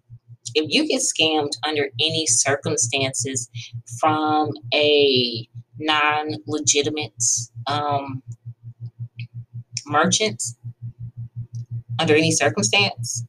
if 0.55 0.67
you 0.69 0.87
get 0.87 1.03
scammed 1.03 1.53
under 1.67 1.89
any 2.01 2.27
circumstances 2.27 3.49
from 4.01 4.51
a 4.75 5.49
non-legitimate 5.79 7.23
um, 7.67 8.23
merchant 9.87 10.43
under 11.99 12.15
any 12.15 12.33
circumstance 12.33 13.27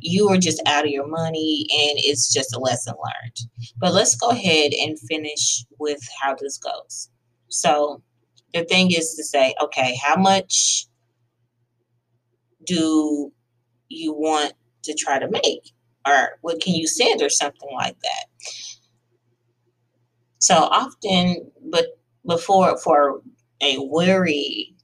you 0.00 0.28
are 0.28 0.38
just 0.38 0.62
out 0.66 0.84
of 0.84 0.90
your 0.90 1.06
money 1.06 1.66
and 1.70 1.98
it's 1.98 2.32
just 2.32 2.54
a 2.54 2.58
lesson 2.58 2.94
learned. 2.94 3.36
But 3.76 3.92
let's 3.92 4.16
go 4.16 4.30
ahead 4.30 4.72
and 4.72 4.98
finish 4.98 5.64
with 5.78 6.00
how 6.20 6.36
this 6.40 6.58
goes. 6.58 7.10
So 7.48 8.02
the 8.54 8.64
thing 8.64 8.92
is 8.92 9.14
to 9.14 9.24
say, 9.24 9.54
okay, 9.62 9.98
how 10.02 10.16
much 10.16 10.86
do 12.64 13.32
you 13.88 14.12
want 14.12 14.54
to 14.84 14.94
try 14.94 15.18
to 15.18 15.28
make? 15.28 15.72
Or 16.06 16.38
what 16.40 16.60
can 16.60 16.74
you 16.74 16.86
send 16.86 17.22
or 17.22 17.28
something 17.28 17.68
like 17.74 17.98
that? 18.00 18.24
So 20.38 20.54
often, 20.54 21.50
but 21.70 21.98
before 22.26 22.78
for 22.78 23.22
a 23.60 23.76
wary 23.78 24.74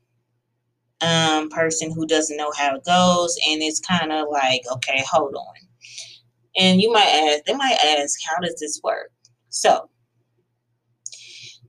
um, 1.01 1.49
person 1.51 1.93
who 1.93 2.07
doesn't 2.07 2.37
know 2.37 2.53
how 2.57 2.77
it 2.77 2.85
goes, 2.85 3.37
and 3.49 3.63
it's 3.63 3.81
kind 3.81 4.13
of 4.13 4.27
like, 4.31 4.63
okay, 4.73 5.05
hold 5.11 5.35
on. 5.35 5.55
And 6.57 6.81
you 6.81 6.93
might 6.93 7.07
ask, 7.07 7.45
they 7.45 7.55
might 7.55 7.79
ask, 7.85 8.19
how 8.27 8.41
does 8.41 8.57
this 8.61 8.81
work? 8.83 9.11
So, 9.51 9.91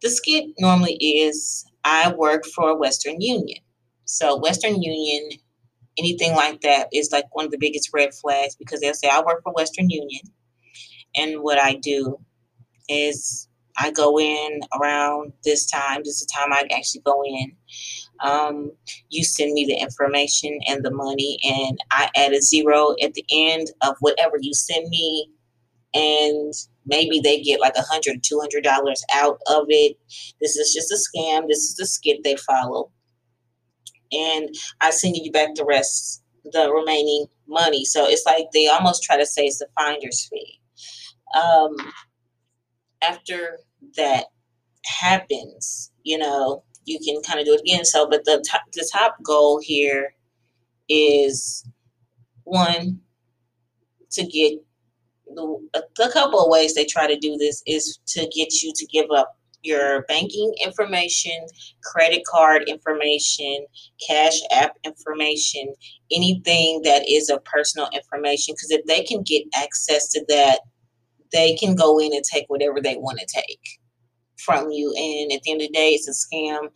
the 0.02 0.10
skit 0.10 0.46
normally 0.60 0.96
is 0.96 1.66
I 1.84 2.12
work 2.14 2.46
for 2.46 2.78
Western 2.78 3.20
Union. 3.20 3.60
So, 4.06 4.38
Western 4.38 4.82
Union, 4.82 5.40
anything 5.98 6.34
like 6.36 6.62
that 6.62 6.88
is 6.94 7.10
like 7.12 7.25
one 7.36 7.46
of 7.46 7.52
the 7.52 7.58
biggest 7.58 7.90
red 7.94 8.14
flags 8.14 8.56
because 8.56 8.82
they'll 8.82 8.94
say, 8.94 9.10
I 9.10 9.22
work 9.22 9.44
for 9.44 9.54
Western 9.54 9.90
Union. 9.90 10.22
And 11.16 11.42
what 11.42 11.58
I 11.60 11.75
do 11.75 12.20
is 12.90 13.48
I 13.78 13.92
go 13.92 14.20
in 14.20 14.62
around 14.80 15.34
this 15.44 15.70
time. 15.70 16.02
This 16.04 16.22
is 16.22 16.28
the 16.28 16.34
time 16.34 16.54
I 16.54 16.68
actually 16.74 17.02
go 17.06 17.24
in. 17.25 17.52
Um, 18.22 18.72
you 19.10 19.24
send 19.24 19.54
me 19.54 19.66
the 19.66 19.75
information 19.75 20.58
and 20.68 20.84
the 20.84 20.92
money, 20.92 21.38
and 21.44 21.78
I 21.92 22.10
add 22.16 22.32
a 22.32 22.42
zero 22.42 22.96
at 23.04 23.14
the 23.14 23.25
end 23.32 23.72
of 23.82 23.98
whatever 24.00 24.38
you 24.40 24.54
send 24.54 24.88
me, 24.90 25.30
and 25.94 26.54
maybe 26.86 27.20
they 27.20 27.42
get 27.42 27.60
like 27.60 27.75
a 27.75 27.82
hundred, 27.82 28.24
two 28.24 28.40
hundred 28.40 28.64
dollars 28.64 29.04
out 29.14 29.40
of 29.48 29.66
it. 29.68 29.98
This 30.40 30.56
is 30.56 30.74
just 30.74 30.92
a 30.92 30.96
scam. 30.96 31.48
This 31.48 31.60
is 31.60 31.75
the 31.75 31.86
skit 31.86 32.24
they 32.24 32.38
follow, 32.38 32.92
and 34.12 34.54
I 34.82 34.92
send 34.92 35.16
you 35.18 35.32
back 35.32 35.56
the 35.56 35.66
rest, 35.66 36.24
the 36.52 36.72
remaining 36.72 37.28
money. 37.48 37.86
So 37.86 38.06
it's 38.08 38.26
like 38.26 38.48
they 38.54 38.68
almost 38.68 39.04
try 39.04 39.18
to 39.18 39.26
say 39.26 39.44
it's 39.44 39.60
the 39.60 39.68
finder's 39.78 40.28
fee. 40.28 40.60
Um, 41.40 41.76
after 43.02 43.60
that 43.98 44.26
happens, 44.86 45.92
you 46.04 46.18
know, 46.18 46.64
you 46.86 47.00
can 47.00 47.22
kind 47.22 47.40
of 47.40 47.46
do 47.46 47.54
it 47.54 47.62
again. 47.62 47.86
So, 47.86 48.08
but 48.10 48.26
the 48.26 48.44
top, 48.48 48.62
the 48.74 48.88
top 48.92 49.18
goal 49.24 49.60
here 49.62 50.14
is 50.88 51.68
one 52.44 53.00
to 54.12 54.26
get 54.26 54.60
the, 55.28 55.70
a, 55.74 56.10
couple 56.10 56.40
of 56.40 56.50
ways 56.50 56.76
they 56.76 56.86
try 56.86 57.08
to 57.08 57.18
do 57.18 57.36
this 57.38 57.64
is 57.66 58.00
to 58.08 58.22
get 58.34 58.62
you 58.62 58.72
to 58.76 58.86
give 58.86 59.08
up 59.16 59.35
your 59.65 60.03
banking 60.03 60.53
information, 60.63 61.45
credit 61.84 62.24
card 62.25 62.63
information, 62.67 63.65
cash 64.07 64.39
app 64.51 64.77
information, 64.86 65.74
anything 66.12 66.81
that 66.84 67.03
is 67.10 67.29
a 67.29 67.39
personal 67.39 67.89
information. 67.93 68.53
Because 68.53 68.72
if 68.72 68.86
they 68.86 69.03
can 69.03 69.24
get 69.24 69.43
access 69.55 70.10
to 70.10 70.24
that, 70.29 70.62
they 71.31 71.55
can 71.55 71.75
go 71.75 72.00
in 72.00 72.13
and 72.13 72.24
take 72.24 72.45
whatever 72.48 72.79
they 72.81 72.95
want 72.95 73.19
to 73.19 73.25
take 73.25 73.60
from 74.38 74.69
you. 74.69 74.93
And 74.95 75.31
at 75.31 75.41
the 75.43 75.51
end 75.51 75.62
of 75.62 75.67
the 75.67 75.74
day, 75.74 75.91
it's 75.91 76.07
a 76.07 76.12
scam, 76.12 76.69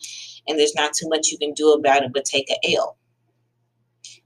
and 0.47 0.59
there's 0.59 0.75
not 0.75 0.93
too 0.93 1.07
much 1.09 1.27
you 1.27 1.37
can 1.37 1.53
do 1.53 1.71
about 1.71 2.03
it 2.03 2.11
but 2.13 2.25
take 2.25 2.49
a 2.49 2.75
L. 2.75 2.97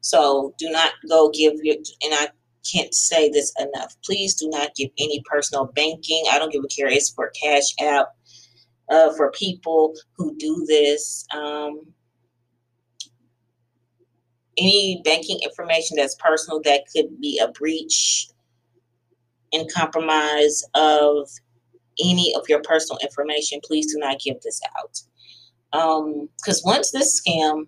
So 0.01 0.53
do 0.57 0.69
not 0.69 0.91
go 1.09 1.29
give 1.29 1.53
your, 1.63 1.75
and 1.75 2.13
I 2.13 2.29
can't 2.71 2.93
say 2.93 3.29
this 3.29 3.53
enough. 3.59 3.95
Please 4.03 4.35
do 4.35 4.49
not 4.49 4.75
give 4.75 4.89
any 4.97 5.21
personal 5.25 5.65
banking. 5.65 6.23
I 6.31 6.39
don't 6.39 6.51
give 6.51 6.63
a 6.63 6.67
care. 6.67 6.87
It's 6.87 7.09
for 7.09 7.31
Cash 7.41 7.73
App, 7.81 8.07
uh, 8.89 9.13
for 9.15 9.31
people 9.31 9.93
who 10.17 10.35
do 10.37 10.65
this. 10.67 11.25
Um, 11.35 11.81
any 14.57 15.01
banking 15.03 15.39
information 15.43 15.97
that's 15.97 16.15
personal 16.15 16.61
that 16.61 16.83
could 16.95 17.19
be 17.19 17.39
a 17.39 17.51
breach 17.51 18.27
and 19.51 19.71
compromise 19.73 20.63
of 20.75 21.27
any 21.99 22.33
of 22.35 22.43
your 22.47 22.61
personal 22.61 22.99
information, 23.01 23.59
please 23.63 23.91
do 23.91 23.99
not 23.99 24.19
give 24.19 24.39
this 24.41 24.61
out. 24.77 24.99
Because 26.37 26.63
um, 26.63 26.69
once 26.69 26.91
this 26.91 27.19
scam 27.19 27.65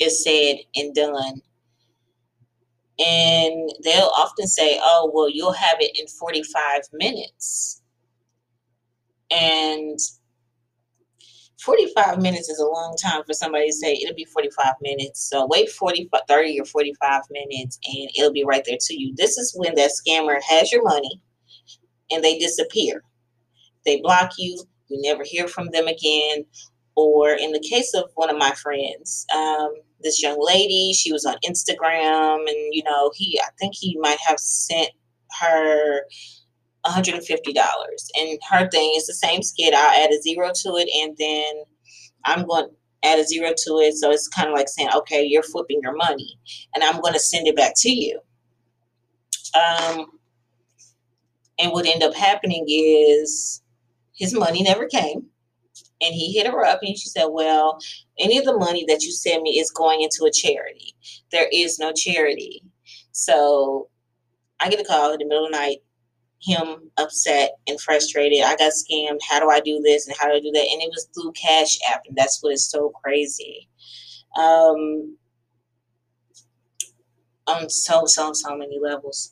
is 0.00 0.22
said 0.22 0.56
and 0.74 0.94
done. 0.94 1.42
And 2.98 3.70
they'll 3.84 4.12
often 4.16 4.46
say, 4.46 4.78
oh, 4.80 5.10
well, 5.12 5.28
you'll 5.28 5.52
have 5.52 5.76
it 5.80 5.98
in 5.98 6.06
45 6.06 6.82
minutes. 6.94 7.82
And 9.30 9.98
45 11.60 12.20
minutes 12.20 12.48
is 12.48 12.58
a 12.58 12.66
long 12.66 12.96
time 13.02 13.24
for 13.24 13.32
somebody 13.32 13.66
to 13.66 13.72
say 13.72 13.94
it'll 13.94 14.14
be 14.14 14.26
45 14.26 14.74
minutes. 14.82 15.28
So 15.28 15.46
wait 15.46 15.70
40, 15.70 16.08
30 16.28 16.60
or 16.60 16.64
45 16.64 17.22
minutes 17.30 17.78
and 17.86 18.10
it'll 18.16 18.32
be 18.32 18.44
right 18.44 18.62
there 18.66 18.78
to 18.80 18.94
you. 18.94 19.14
This 19.16 19.38
is 19.38 19.54
when 19.56 19.74
that 19.74 19.90
scammer 19.90 20.40
has 20.42 20.70
your 20.70 20.84
money 20.84 21.20
and 22.10 22.22
they 22.22 22.38
disappear. 22.38 23.02
They 23.84 24.00
block 24.00 24.32
you, 24.38 24.62
you 24.88 25.00
never 25.02 25.24
hear 25.24 25.48
from 25.48 25.70
them 25.70 25.86
again. 25.86 26.44
Or 26.94 27.30
in 27.30 27.52
the 27.52 27.60
case 27.60 27.92
of 27.94 28.10
one 28.14 28.30
of 28.30 28.38
my 28.38 28.52
friends, 28.52 29.26
um, 29.34 29.70
this 30.00 30.22
young 30.22 30.38
lady, 30.38 30.92
she 30.94 31.12
was 31.12 31.26
on 31.26 31.36
Instagram 31.46 32.38
and, 32.48 32.74
you 32.74 32.82
know, 32.84 33.10
he, 33.14 33.40
I 33.42 33.48
think 33.58 33.74
he 33.74 33.98
might 34.00 34.18
have 34.26 34.38
sent 34.38 34.90
her 35.40 36.02
$150. 36.86 37.56
And 38.18 38.38
her 38.50 38.68
thing 38.68 38.94
is 38.96 39.06
the 39.06 39.14
same 39.14 39.42
skid. 39.42 39.74
I'll 39.74 40.04
add 40.04 40.10
a 40.10 40.20
zero 40.22 40.50
to 40.54 40.76
it 40.76 40.88
and 41.02 41.16
then 41.18 41.64
I'm 42.24 42.46
going 42.46 42.68
to 42.68 43.08
add 43.08 43.18
a 43.18 43.24
zero 43.24 43.50
to 43.50 43.78
it. 43.78 43.94
So 43.94 44.10
it's 44.10 44.28
kind 44.28 44.48
of 44.48 44.54
like 44.54 44.68
saying, 44.68 44.90
okay, 44.96 45.24
you're 45.24 45.42
flipping 45.42 45.80
your 45.82 45.96
money 45.96 46.38
and 46.74 46.82
I'm 46.82 47.00
going 47.00 47.14
to 47.14 47.20
send 47.20 47.46
it 47.46 47.56
back 47.56 47.72
to 47.78 47.90
you. 47.90 48.20
Um, 49.54 50.06
and 51.58 51.72
what 51.72 51.86
ended 51.86 52.08
up 52.08 52.14
happening 52.14 52.66
is 52.68 53.62
his 54.14 54.34
money 54.34 54.62
never 54.62 54.86
came. 54.86 55.26
And 56.02 56.14
he 56.14 56.32
hit 56.32 56.46
her 56.46 56.64
up 56.64 56.80
and 56.82 56.96
she 56.96 57.08
said, 57.08 57.26
Well, 57.30 57.78
any 58.18 58.36
of 58.36 58.44
the 58.44 58.56
money 58.56 58.84
that 58.86 59.02
you 59.02 59.12
send 59.12 59.42
me 59.42 59.58
is 59.58 59.70
going 59.70 60.02
into 60.02 60.26
a 60.26 60.32
charity. 60.32 60.94
There 61.32 61.48
is 61.50 61.78
no 61.78 61.92
charity. 61.92 62.62
So 63.12 63.88
I 64.60 64.68
get 64.68 64.80
a 64.80 64.84
call 64.84 65.12
in 65.12 65.18
the 65.18 65.24
middle 65.24 65.46
of 65.46 65.52
the 65.52 65.58
night 65.58 65.78
him 66.42 66.90
upset 66.98 67.52
and 67.66 67.80
frustrated. 67.80 68.42
I 68.42 68.56
got 68.56 68.72
scammed. 68.72 69.20
How 69.28 69.40
do 69.40 69.50
I 69.50 69.60
do 69.60 69.80
this 69.82 70.06
and 70.06 70.16
how 70.18 70.28
do 70.28 70.34
I 70.34 70.40
do 70.40 70.50
that? 70.52 70.68
And 70.70 70.82
it 70.82 70.90
was 70.90 71.08
through 71.14 71.32
Cash 71.32 71.78
App, 71.92 72.02
and 72.06 72.16
that's 72.16 72.42
what 72.42 72.52
is 72.52 72.68
so 72.68 72.90
crazy. 73.02 73.68
Um, 74.38 75.16
on 77.46 77.70
so 77.70 78.04
so 78.06 78.32
so 78.32 78.56
many 78.56 78.78
levels. 78.82 79.30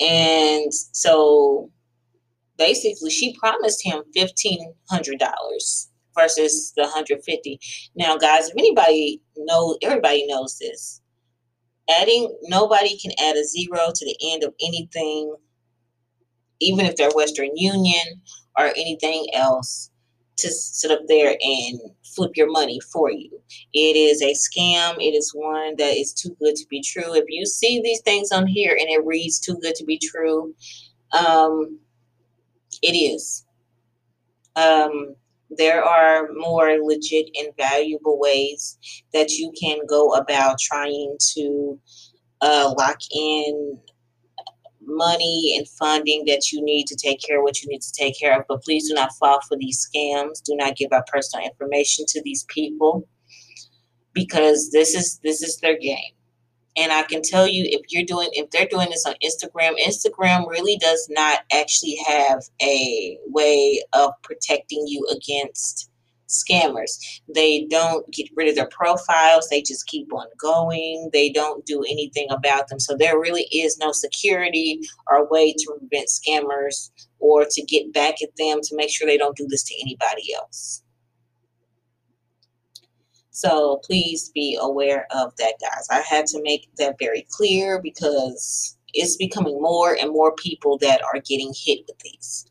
And 0.00 0.72
so 0.72 1.70
basically 2.56 3.10
she 3.10 3.36
promised 3.36 3.84
him 3.84 4.02
fifteen 4.14 4.74
hundred 4.90 5.18
dollars 5.18 5.90
versus 6.16 6.72
the 6.76 6.86
hundred 6.86 7.22
fifty. 7.24 7.60
Now, 7.94 8.16
guys, 8.16 8.48
if 8.48 8.54
anybody 8.56 9.20
know 9.36 9.76
everybody 9.82 10.26
knows 10.26 10.58
this. 10.58 11.00
Adding 11.90 12.36
nobody 12.42 12.98
can 12.98 13.12
add 13.18 13.36
a 13.36 13.44
zero 13.44 13.90
to 13.94 14.04
the 14.04 14.16
end 14.32 14.44
of 14.44 14.52
anything 14.60 15.34
even 16.60 16.86
if 16.86 16.96
they're 16.96 17.10
Western 17.14 17.50
Union 17.56 18.20
or 18.56 18.66
anything 18.66 19.26
else, 19.34 19.90
to 20.38 20.50
sit 20.50 20.90
up 20.90 21.00
there 21.08 21.36
and 21.40 21.80
flip 22.14 22.36
your 22.36 22.50
money 22.50 22.80
for 22.92 23.10
you. 23.10 23.30
It 23.74 23.96
is 23.96 24.22
a 24.22 24.34
scam. 24.34 24.94
It 24.98 25.14
is 25.14 25.32
one 25.34 25.74
that 25.76 25.96
is 25.96 26.12
too 26.12 26.34
good 26.40 26.54
to 26.56 26.66
be 26.70 26.80
true. 26.80 27.14
If 27.14 27.24
you 27.28 27.44
see 27.44 27.80
these 27.82 28.00
things 28.02 28.30
on 28.30 28.46
here 28.46 28.76
and 28.78 28.88
it 28.88 29.04
reads 29.04 29.40
too 29.40 29.58
good 29.60 29.74
to 29.74 29.84
be 29.84 29.98
true, 29.98 30.54
um, 31.12 31.78
it 32.82 32.94
is. 32.94 33.44
Um, 34.54 35.16
there 35.50 35.82
are 35.82 36.28
more 36.34 36.78
legit 36.82 37.30
and 37.36 37.48
valuable 37.56 38.18
ways 38.18 38.78
that 39.12 39.30
you 39.32 39.52
can 39.60 39.78
go 39.88 40.12
about 40.14 40.58
trying 40.60 41.16
to 41.34 41.80
uh, 42.42 42.72
lock 42.78 42.98
in 43.12 43.78
money 44.88 45.54
and 45.56 45.68
funding 45.68 46.24
that 46.26 46.50
you 46.50 46.62
need 46.62 46.86
to 46.86 46.96
take 46.96 47.20
care 47.20 47.38
of 47.38 47.42
what 47.42 47.62
you 47.62 47.68
need 47.68 47.82
to 47.82 47.92
take 47.92 48.18
care 48.18 48.38
of. 48.38 48.44
But 48.48 48.62
please 48.62 48.88
do 48.88 48.94
not 48.94 49.12
fall 49.20 49.40
for 49.46 49.56
these 49.56 49.86
scams. 49.86 50.42
Do 50.42 50.56
not 50.56 50.76
give 50.76 50.92
out 50.92 51.06
personal 51.06 51.46
information 51.46 52.04
to 52.08 52.22
these 52.22 52.44
people 52.48 53.06
because 54.14 54.70
this 54.72 54.94
is 54.94 55.20
this 55.22 55.42
is 55.42 55.58
their 55.58 55.78
game. 55.78 56.12
And 56.76 56.92
I 56.92 57.02
can 57.02 57.22
tell 57.22 57.48
you 57.48 57.64
if 57.66 57.82
you're 57.88 58.04
doing 58.04 58.28
if 58.32 58.50
they're 58.50 58.66
doing 58.66 58.88
this 58.90 59.04
on 59.06 59.14
Instagram, 59.24 59.72
Instagram 59.84 60.48
really 60.48 60.76
does 60.78 61.08
not 61.10 61.40
actually 61.52 61.98
have 62.06 62.42
a 62.62 63.18
way 63.26 63.82
of 63.92 64.12
protecting 64.22 64.84
you 64.86 65.06
against 65.14 65.90
scammers. 66.28 66.98
They 67.34 67.66
don't 67.70 68.10
get 68.12 68.28
rid 68.36 68.48
of 68.48 68.54
their 68.54 68.68
profiles, 68.68 69.48
they 69.48 69.62
just 69.62 69.86
keep 69.86 70.12
on 70.12 70.26
going. 70.38 71.10
They 71.12 71.30
don't 71.30 71.64
do 71.66 71.82
anything 71.88 72.28
about 72.30 72.68
them. 72.68 72.80
So 72.80 72.96
there 72.96 73.18
really 73.18 73.48
is 73.52 73.78
no 73.78 73.92
security 73.92 74.80
or 75.10 75.28
way 75.28 75.52
to 75.52 75.76
prevent 75.78 76.08
scammers 76.08 76.90
or 77.18 77.46
to 77.50 77.62
get 77.62 77.92
back 77.92 78.22
at 78.22 78.30
them 78.36 78.60
to 78.62 78.76
make 78.76 78.90
sure 78.90 79.06
they 79.06 79.18
don't 79.18 79.36
do 79.36 79.46
this 79.48 79.64
to 79.64 79.74
anybody 79.80 80.34
else. 80.34 80.82
So 83.30 83.80
please 83.84 84.30
be 84.34 84.58
aware 84.60 85.06
of 85.12 85.32
that, 85.36 85.54
guys. 85.60 85.86
I 85.90 86.00
had 86.00 86.26
to 86.26 86.42
make 86.42 86.68
that 86.78 86.96
very 86.98 87.24
clear 87.30 87.80
because 87.80 88.76
it's 88.94 89.16
becoming 89.16 89.62
more 89.62 89.94
and 89.94 90.10
more 90.10 90.34
people 90.34 90.76
that 90.78 91.02
are 91.02 91.20
getting 91.20 91.54
hit 91.56 91.84
with 91.86 91.98
these. 92.00 92.46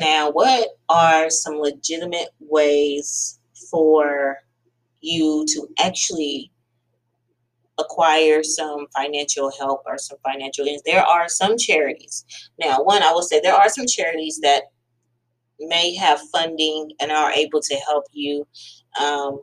Now, 0.00 0.30
what 0.30 0.68
are 0.88 1.30
some 1.30 1.56
legitimate 1.56 2.28
ways 2.38 3.40
for 3.70 4.36
you 5.00 5.44
to 5.48 5.68
actually 5.78 6.52
acquire 7.78 8.42
some 8.42 8.86
financial 8.96 9.50
help 9.58 9.82
or 9.86 9.98
some 9.98 10.18
financial 10.24 10.66
aids? 10.66 10.82
There 10.84 11.04
are 11.04 11.28
some 11.28 11.56
charities. 11.56 12.24
Now, 12.58 12.82
one, 12.82 13.02
I 13.02 13.12
will 13.12 13.22
say 13.22 13.40
there 13.40 13.54
are 13.54 13.68
some 13.68 13.86
charities 13.86 14.38
that 14.42 14.64
may 15.60 15.94
have 15.94 16.20
funding 16.32 16.92
and 17.00 17.10
are 17.10 17.32
able 17.32 17.60
to 17.60 17.74
help 17.76 18.04
you 18.12 18.46
um, 19.00 19.40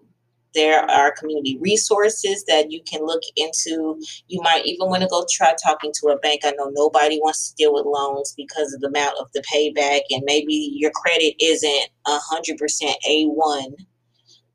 there 0.56 0.90
are 0.90 1.12
community 1.12 1.58
resources 1.62 2.44
that 2.46 2.72
you 2.72 2.82
can 2.84 3.06
look 3.06 3.22
into. 3.36 4.00
You 4.28 4.42
might 4.42 4.66
even 4.66 4.90
want 4.90 5.04
to 5.04 5.10
go 5.10 5.26
try 5.32 5.54
talking 5.64 5.92
to 6.02 6.08
a 6.08 6.18
bank. 6.20 6.42
I 6.44 6.52
know 6.52 6.72
nobody 6.74 7.20
wants 7.20 7.50
to 7.50 7.56
deal 7.56 7.74
with 7.74 7.86
loans 7.86 8.34
because 8.36 8.74
of 8.74 8.82
the 8.82 8.88
amount 8.88 9.18
of 9.20 9.28
the 9.34 9.44
payback, 9.54 10.02
and 10.10 10.24
maybe 10.26 10.72
your 10.74 10.92
credit 10.92 11.36
isn't 11.40 11.90
a 12.08 12.18
hundred 12.18 12.58
percent 12.58 12.96
A 13.08 13.26
one, 13.26 13.76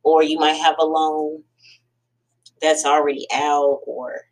or 0.02 0.22
you 0.22 0.38
might 0.38 0.54
have 0.54 0.76
a 0.80 0.84
loan 0.84 1.42
that's 2.62 2.84
already 2.84 3.26
out, 3.32 3.80
or 3.86 4.22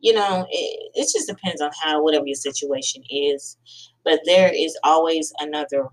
you 0.00 0.12
know, 0.12 0.46
it, 0.50 0.90
it 0.94 1.08
just 1.12 1.28
depends 1.28 1.60
on 1.60 1.70
how 1.82 2.02
whatever 2.02 2.26
your 2.26 2.34
situation 2.34 3.02
is. 3.10 3.56
But 4.04 4.20
there 4.24 4.52
is 4.54 4.78
always 4.84 5.32
another 5.40 5.88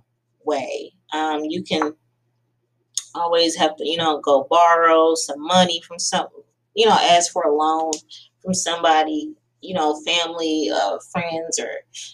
way. 0.46 0.94
Um, 1.14 1.44
you 1.46 1.64
can 1.64 1.94
always 3.16 3.56
have 3.56 3.76
to, 3.78 3.88
you 3.88 3.98
know, 3.98 4.20
go 4.20 4.48
borrow 4.50 5.16
some 5.16 5.42
money 5.42 5.82
from 5.82 6.00
some, 6.00 6.28
you 6.76 6.86
know, 6.86 6.98
ask 7.00 7.32
for 7.32 7.44
a 7.44 7.54
loan 7.54 7.92
from 8.42 8.54
somebody, 8.54 9.34
you 9.62 9.74
know, 9.74 10.00
family, 10.06 10.70
uh, 10.74 10.98
friends, 11.12 11.60
or 11.60 11.70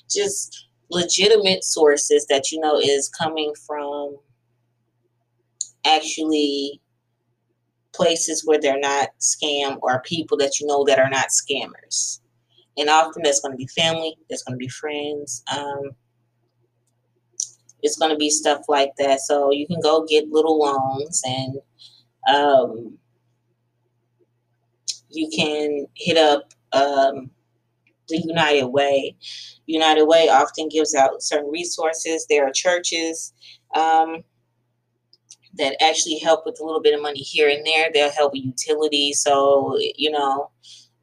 just 0.09 0.67
legitimate 0.89 1.63
sources 1.63 2.25
that 2.29 2.51
you 2.51 2.59
know 2.59 2.79
is 2.79 3.09
coming 3.09 3.53
from 3.65 4.17
actually 5.85 6.81
places 7.93 8.43
where 8.45 8.59
they're 8.59 8.79
not 8.79 9.09
scam 9.19 9.77
or 9.81 10.01
people 10.01 10.37
that 10.37 10.59
you 10.59 10.67
know 10.67 10.83
that 10.85 10.99
are 10.99 11.09
not 11.09 11.27
scammers. 11.29 12.19
And 12.77 12.89
often 12.89 13.23
that's 13.23 13.41
going 13.41 13.51
to 13.51 13.57
be 13.57 13.67
family, 13.67 14.15
that's 14.29 14.43
going 14.43 14.57
to 14.57 14.63
be 14.63 14.69
friends. 14.69 15.43
Um, 15.55 15.91
it's 17.81 17.97
going 17.97 18.11
to 18.11 18.17
be 18.17 18.29
stuff 18.29 18.61
like 18.67 18.91
that. 18.97 19.19
So 19.21 19.51
you 19.51 19.67
can 19.67 19.79
go 19.81 20.05
get 20.05 20.29
little 20.29 20.59
loans 20.59 21.21
and 21.25 21.55
um, 22.33 22.97
you 25.09 25.29
can 25.35 25.87
hit 25.95 26.17
up 26.17 26.53
um, 26.73 27.29
the 28.07 28.17
United 28.17 28.67
Way. 28.67 29.15
United 29.65 30.05
Way 30.05 30.29
often 30.29 30.69
gives 30.69 30.95
out 30.95 31.21
certain 31.21 31.49
resources. 31.49 32.25
There 32.29 32.45
are 32.45 32.51
churches 32.51 33.33
um, 33.75 34.23
that 35.57 35.81
actually 35.81 36.19
help 36.19 36.45
with 36.45 36.59
a 36.59 36.65
little 36.65 36.81
bit 36.81 36.95
of 36.95 37.01
money 37.01 37.19
here 37.19 37.49
and 37.49 37.65
there. 37.65 37.89
They'll 37.93 38.11
help 38.11 38.33
with 38.33 38.43
utilities. 38.45 39.21
So, 39.21 39.77
you 39.95 40.11
know, 40.11 40.49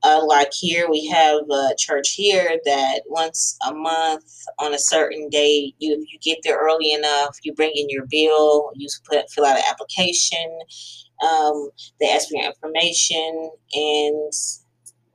uh, 0.06 0.24
like 0.24 0.52
here, 0.52 0.88
we 0.88 1.06
have 1.08 1.40
a 1.50 1.74
church 1.76 2.12
here 2.12 2.60
that 2.64 3.02
once 3.08 3.58
a 3.68 3.74
month 3.74 4.24
on 4.60 4.72
a 4.72 4.78
certain 4.78 5.28
day, 5.30 5.74
you 5.78 6.04
you 6.08 6.18
get 6.22 6.38
there 6.44 6.58
early 6.58 6.92
enough, 6.92 7.36
you 7.42 7.52
bring 7.54 7.72
in 7.74 7.90
your 7.90 8.06
bill, 8.08 8.70
you 8.76 8.88
put 9.10 9.28
fill 9.30 9.46
out 9.46 9.58
an 9.58 9.64
application. 9.68 10.58
Um, 11.26 11.70
they 12.00 12.08
ask 12.08 12.28
for 12.28 12.36
your 12.36 12.46
information, 12.46 13.50
and 13.74 14.32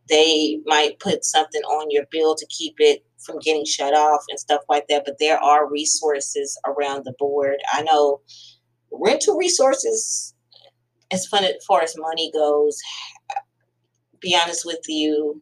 they 0.10 0.60
might 0.66 1.00
put 1.00 1.24
something 1.24 1.62
on 1.64 1.88
your 1.90 2.06
bill 2.12 2.36
to 2.36 2.46
keep 2.48 2.76
it 2.80 3.06
from 3.26 3.40
getting 3.40 3.66
shut 3.66 3.94
off 3.94 4.24
and 4.30 4.40
stuff 4.40 4.62
like 4.68 4.88
that. 4.90 5.04
But 5.06 5.20
there 5.20 5.40
are 5.40 5.72
resources 5.72 6.60
around 6.66 7.06
the 7.06 7.16
board. 7.18 7.58
I 7.72 7.84
know 7.84 8.20
rental 8.92 9.38
resources, 9.38 10.36
as 11.12 11.28
far 11.28 11.82
as 11.82 11.96
money 11.98 12.32
goes, 12.34 12.78
be 14.22 14.38
honest 14.42 14.66
with 14.66 14.82
you, 14.88 15.42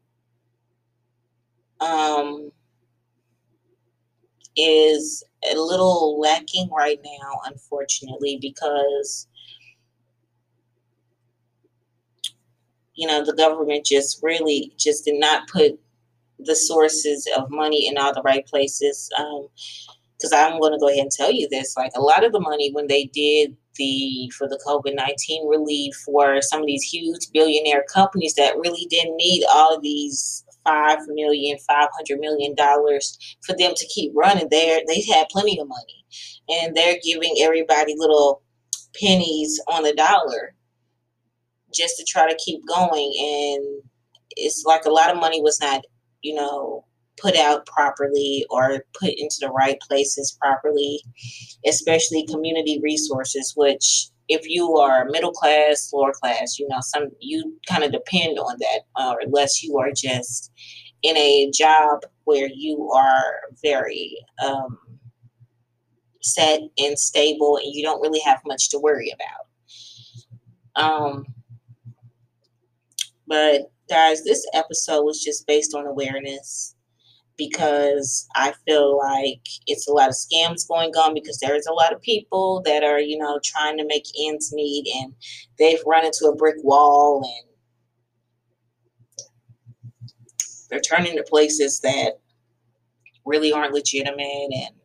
um, 1.82 2.52
is 4.58 5.24
a 5.52 5.56
little 5.56 6.20
lacking 6.20 6.70
right 6.76 7.00
now, 7.04 7.42
unfortunately, 7.46 8.38
because 8.42 9.28
you 12.96 13.08
know 13.08 13.24
the 13.26 13.34
government 13.34 13.86
just 13.86 14.22
really 14.24 14.74
just 14.78 15.06
did 15.06 15.20
not 15.20 15.48
put 15.48 15.80
the 16.40 16.56
sources 16.56 17.28
of 17.38 17.50
money 17.50 17.88
in 17.88 17.98
all 17.98 18.14
the 18.14 18.22
right 18.24 18.46
places. 18.48 19.10
Because 20.20 20.34
I'm 20.34 20.60
going 20.60 20.74
to 20.74 20.80
go 20.80 20.90
ahead 20.90 21.04
and 21.04 21.12
tell 21.12 21.32
you 21.32 21.48
this: 21.50 21.78
like 21.78 21.92
a 21.96 22.02
lot 22.02 22.26
of 22.26 22.32
the 22.32 22.40
money 22.40 22.72
when 22.74 22.88
they 22.88 23.06
did 23.06 23.56
the 23.76 24.32
for 24.38 24.48
the 24.48 24.62
COVID 24.68 24.96
nineteen 24.96 25.48
relief 25.48 25.94
for 26.06 26.42
some 26.42 26.62
of 26.62 26.68
these 26.68 26.84
huge 26.84 27.32
billionaire 27.34 27.86
companies 27.94 28.34
that 28.36 28.58
really 28.58 28.86
didn't 28.90 29.16
need 29.16 29.44
all 29.54 29.76
of 29.76 29.82
these 29.82 30.44
five 30.66 31.00
million, 31.08 31.58
five 31.68 31.90
hundred 31.94 32.20
million 32.20 32.54
dollars 32.56 33.18
for 33.46 33.56
them 33.58 33.74
to 33.76 33.88
keep 33.88 34.12
running. 34.16 34.48
There, 34.52 34.82
they 34.88 35.02
had 35.02 35.30
plenty 35.30 35.60
of 35.60 35.68
money, 35.68 36.06
and 36.50 36.76
they're 36.76 36.98
giving 37.04 37.36
everybody 37.42 37.96
little 37.98 38.42
pennies 39.00 39.60
on 39.68 39.84
the 39.84 39.94
dollar 39.94 40.56
just 41.74 41.98
to 41.98 42.06
try 42.06 42.30
to 42.30 42.40
keep 42.44 42.62
going. 42.68 43.14
And 43.20 43.84
it's 44.32 44.64
like 44.66 44.86
a 44.86 44.92
lot 44.92 45.12
of 45.12 45.18
money 45.20 45.42
was 45.42 45.60
not, 45.62 45.82
you 46.22 46.36
know, 46.36 46.86
put 47.22 47.36
out 47.36 47.66
properly 47.66 48.46
or 48.50 48.84
put 49.00 49.12
into 49.18 49.38
the 49.42 49.50
right 49.50 49.80
places 49.82 50.38
properly, 50.40 51.02
especially 51.66 52.26
community 52.28 52.80
resources, 52.82 53.54
which 53.56 54.10
if 54.28 54.48
you 54.48 54.78
are 54.78 55.06
middle 55.06 55.32
class, 55.32 55.92
lower 55.92 56.14
class, 56.14 56.60
you 56.60 56.68
know, 56.70 56.78
some 56.82 57.10
you 57.20 57.58
kind 57.68 57.84
of 57.84 57.92
depend 57.92 58.38
on 58.38 58.56
that, 58.60 58.82
uh, 58.96 59.16
unless 59.22 59.64
you 59.64 59.78
are 59.78 59.92
just 59.92 60.52
in 61.02 61.18
a 61.18 61.50
job 61.52 62.02
where 62.26 62.50
you 62.54 62.92
are 62.92 63.42
very 63.64 64.16
um, 64.46 64.78
set 66.22 66.62
and 66.78 67.00
stable, 67.00 67.58
and 67.58 67.74
you 67.74 67.84
don't 67.84 68.02
really 68.02 68.20
have 68.20 68.40
much 68.46 68.70
to 68.70 68.80
worry 68.80 69.12
about. 69.16 70.84
Um, 70.84 71.26
but 73.28 73.72
guys, 73.90 74.24
this 74.24 74.46
episode 74.54 75.04
was 75.04 75.24
just 75.24 75.48
based 75.48 75.74
on 75.74 75.88
awareness 75.88 76.76
because 77.40 78.28
I 78.36 78.54
feel 78.68 79.00
like 79.00 79.42
it's 79.66 79.88
a 79.88 79.94
lot 79.94 80.10
of 80.10 80.16
scams 80.16 80.68
going 80.68 80.92
on 80.92 81.16
because 81.16 81.40
there's 81.40 81.66
a 81.66 81.74
lot 81.74 81.94
of 81.94 82.02
people 82.02 82.62
that 82.66 82.84
are, 82.84 83.00
you 83.00 83.18
know, 83.18 83.40
trying 83.44 83.78
to 83.80 83.86
make 83.88 84.06
ends 84.28 84.54
meet 84.54 84.88
and 85.02 85.14
they've 85.58 85.82
run 85.88 86.06
into 86.06 86.28
a 86.28 86.36
brick 86.36 86.58
wall 86.64 87.24
and 87.24 87.50
they're 90.70 90.82
turning 90.82 91.18
to 91.18 91.24
places 91.24 91.80
that 91.80 92.20
really 93.26 93.52
aren't 93.52 93.74
legitimate 93.74 94.50
and 94.52 94.76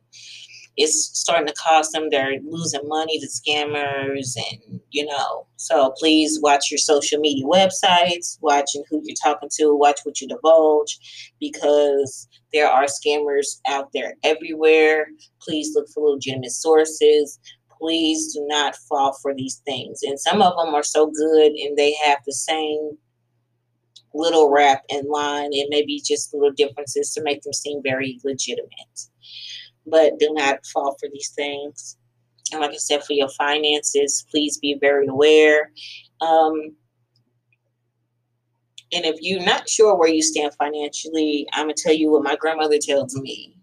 it's 0.76 1.10
starting 1.18 1.46
to 1.46 1.54
cost 1.54 1.92
them. 1.92 2.08
They're 2.10 2.38
losing 2.44 2.88
money 2.88 3.20
to 3.20 3.26
scammers, 3.26 4.36
and 4.36 4.80
you 4.94 5.04
know. 5.04 5.46
So 5.56 5.92
please 5.98 6.38
watch 6.40 6.70
your 6.70 6.78
social 6.78 7.18
media 7.18 7.44
websites, 7.44 8.38
watching 8.40 8.84
who 8.88 9.00
you're 9.04 9.16
talking 9.22 9.50
to, 9.58 9.74
watch 9.74 10.00
what 10.04 10.20
you 10.20 10.28
divulge, 10.28 11.32
because 11.40 12.28
there 12.52 12.68
are 12.68 12.84
scammers 12.84 13.60
out 13.68 13.90
there 13.92 14.14
everywhere. 14.22 15.08
Please 15.40 15.72
look 15.74 15.88
for 15.92 16.08
legitimate 16.08 16.52
sources. 16.52 17.38
Please 17.78 18.32
do 18.32 18.46
not 18.48 18.76
fall 18.88 19.18
for 19.20 19.34
these 19.34 19.60
things. 19.66 20.02
And 20.02 20.18
some 20.18 20.40
of 20.40 20.54
them 20.56 20.74
are 20.74 20.84
so 20.84 21.06
good, 21.10 21.52
and 21.52 21.76
they 21.76 21.94
have 22.04 22.18
the 22.24 22.32
same 22.32 22.96
little 24.14 24.50
wrap 24.50 24.82
and 24.90 25.08
line. 25.08 25.50
It 25.52 25.66
may 25.70 25.84
be 25.84 26.00
just 26.06 26.32
little 26.32 26.52
differences 26.52 27.12
to 27.14 27.22
make 27.22 27.42
them 27.42 27.52
seem 27.52 27.82
very 27.82 28.20
legitimate 28.24 29.08
but 29.86 30.18
do 30.18 30.32
not 30.32 30.64
fall 30.66 30.96
for 30.98 31.08
these 31.12 31.30
things. 31.30 31.96
And 32.52 32.60
like 32.60 32.70
I 32.70 32.76
said, 32.76 33.04
for 33.04 33.14
your 33.14 33.28
finances, 33.30 34.26
please 34.30 34.58
be 34.58 34.76
very 34.80 35.06
aware. 35.06 35.70
Um, 36.20 36.76
and 38.92 39.04
if 39.04 39.16
you're 39.20 39.44
not 39.44 39.68
sure 39.68 39.96
where 39.96 40.08
you 40.08 40.22
stand 40.22 40.54
financially, 40.54 41.46
I'm 41.52 41.66
going 41.66 41.74
to 41.74 41.82
tell 41.82 41.94
you 41.94 42.10
what 42.10 42.22
my 42.22 42.36
grandmother 42.36 42.78
tells 42.78 43.16
me. 43.16 43.56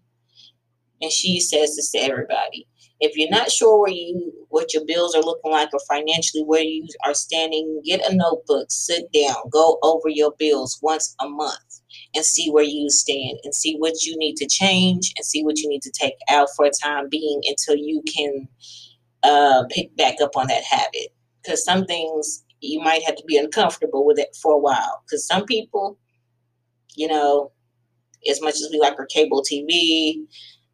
And 1.00 1.10
she 1.10 1.40
says 1.40 1.76
this 1.76 1.90
to 1.92 1.98
everybody. 1.98 2.66
If 3.02 3.16
you're 3.16 3.30
not 3.30 3.50
sure 3.50 3.80
where 3.80 3.90
you 3.90 4.32
what 4.48 4.72
your 4.72 4.84
bills 4.86 5.16
are 5.16 5.22
looking 5.22 5.50
like 5.50 5.70
or 5.72 5.80
financially 5.88 6.44
where 6.44 6.62
you 6.62 6.86
are 7.04 7.14
standing, 7.14 7.82
get 7.84 8.08
a 8.08 8.14
notebook, 8.14 8.68
sit 8.70 9.10
down, 9.12 9.34
go 9.50 9.78
over 9.82 10.08
your 10.08 10.32
bills 10.38 10.78
once 10.82 11.16
a 11.20 11.28
month 11.28 11.80
and 12.14 12.24
see 12.24 12.48
where 12.50 12.64
you 12.64 12.88
stand 12.90 13.38
and 13.42 13.54
see 13.54 13.74
what 13.78 14.04
you 14.04 14.16
need 14.18 14.36
to 14.36 14.46
change 14.46 15.12
and 15.16 15.26
see 15.26 15.42
what 15.42 15.58
you 15.58 15.68
need 15.68 15.82
to 15.82 15.90
take 15.90 16.14
out 16.30 16.48
for 16.56 16.64
a 16.64 16.70
time 16.70 17.08
being 17.10 17.40
until 17.48 17.74
you 17.76 18.02
can 18.14 18.46
uh, 19.24 19.64
pick 19.70 19.96
back 19.96 20.14
up 20.22 20.36
on 20.36 20.46
that 20.46 20.62
habit. 20.62 21.08
Because 21.42 21.64
some 21.64 21.84
things 21.86 22.44
you 22.60 22.80
might 22.80 23.02
have 23.04 23.16
to 23.16 23.24
be 23.26 23.36
uncomfortable 23.36 24.06
with 24.06 24.20
it 24.20 24.36
for 24.40 24.52
a 24.52 24.58
while. 24.58 25.02
Because 25.04 25.26
some 25.26 25.44
people, 25.44 25.98
you 26.94 27.08
know, 27.08 27.50
as 28.30 28.40
much 28.40 28.54
as 28.54 28.68
we 28.70 28.78
like 28.78 28.98
our 28.98 29.06
cable 29.06 29.42
TV, 29.42 30.24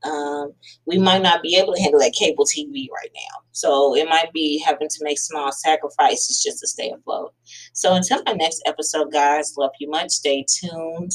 um, 0.04 0.52
we 0.86 0.98
might 0.98 1.22
not 1.22 1.42
be 1.42 1.56
able 1.56 1.74
to 1.74 1.82
handle 1.82 2.00
that 2.00 2.14
cable 2.18 2.44
TV 2.44 2.86
right 2.94 3.10
now. 3.14 3.42
So 3.52 3.96
it 3.96 4.08
might 4.08 4.32
be 4.32 4.58
having 4.64 4.88
to 4.88 4.98
make 5.02 5.18
small 5.18 5.52
sacrifices 5.52 6.42
just 6.42 6.60
to 6.60 6.68
stay 6.68 6.90
afloat. 6.90 7.34
So 7.72 7.94
until 7.94 8.22
my 8.24 8.32
next 8.32 8.62
episode, 8.66 9.12
guys, 9.12 9.54
love 9.56 9.72
you 9.80 9.90
much. 9.90 10.10
Stay 10.10 10.44
tuned. 10.48 11.12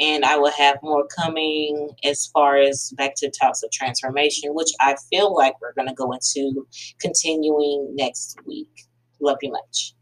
And 0.00 0.24
I 0.24 0.36
will 0.38 0.52
have 0.52 0.78
more 0.82 1.06
coming 1.06 1.90
as 2.02 2.26
far 2.32 2.56
as 2.56 2.94
back 2.96 3.14
to 3.16 3.30
talks 3.30 3.62
of 3.62 3.70
transformation, 3.70 4.54
which 4.54 4.70
I 4.80 4.96
feel 5.10 5.34
like 5.34 5.60
we're 5.60 5.74
going 5.74 5.88
to 5.88 5.94
go 5.94 6.12
into 6.12 6.66
continuing 6.98 7.94
next 7.94 8.38
week. 8.46 8.70
Love 9.20 9.36
you 9.42 9.52
much. 9.52 9.94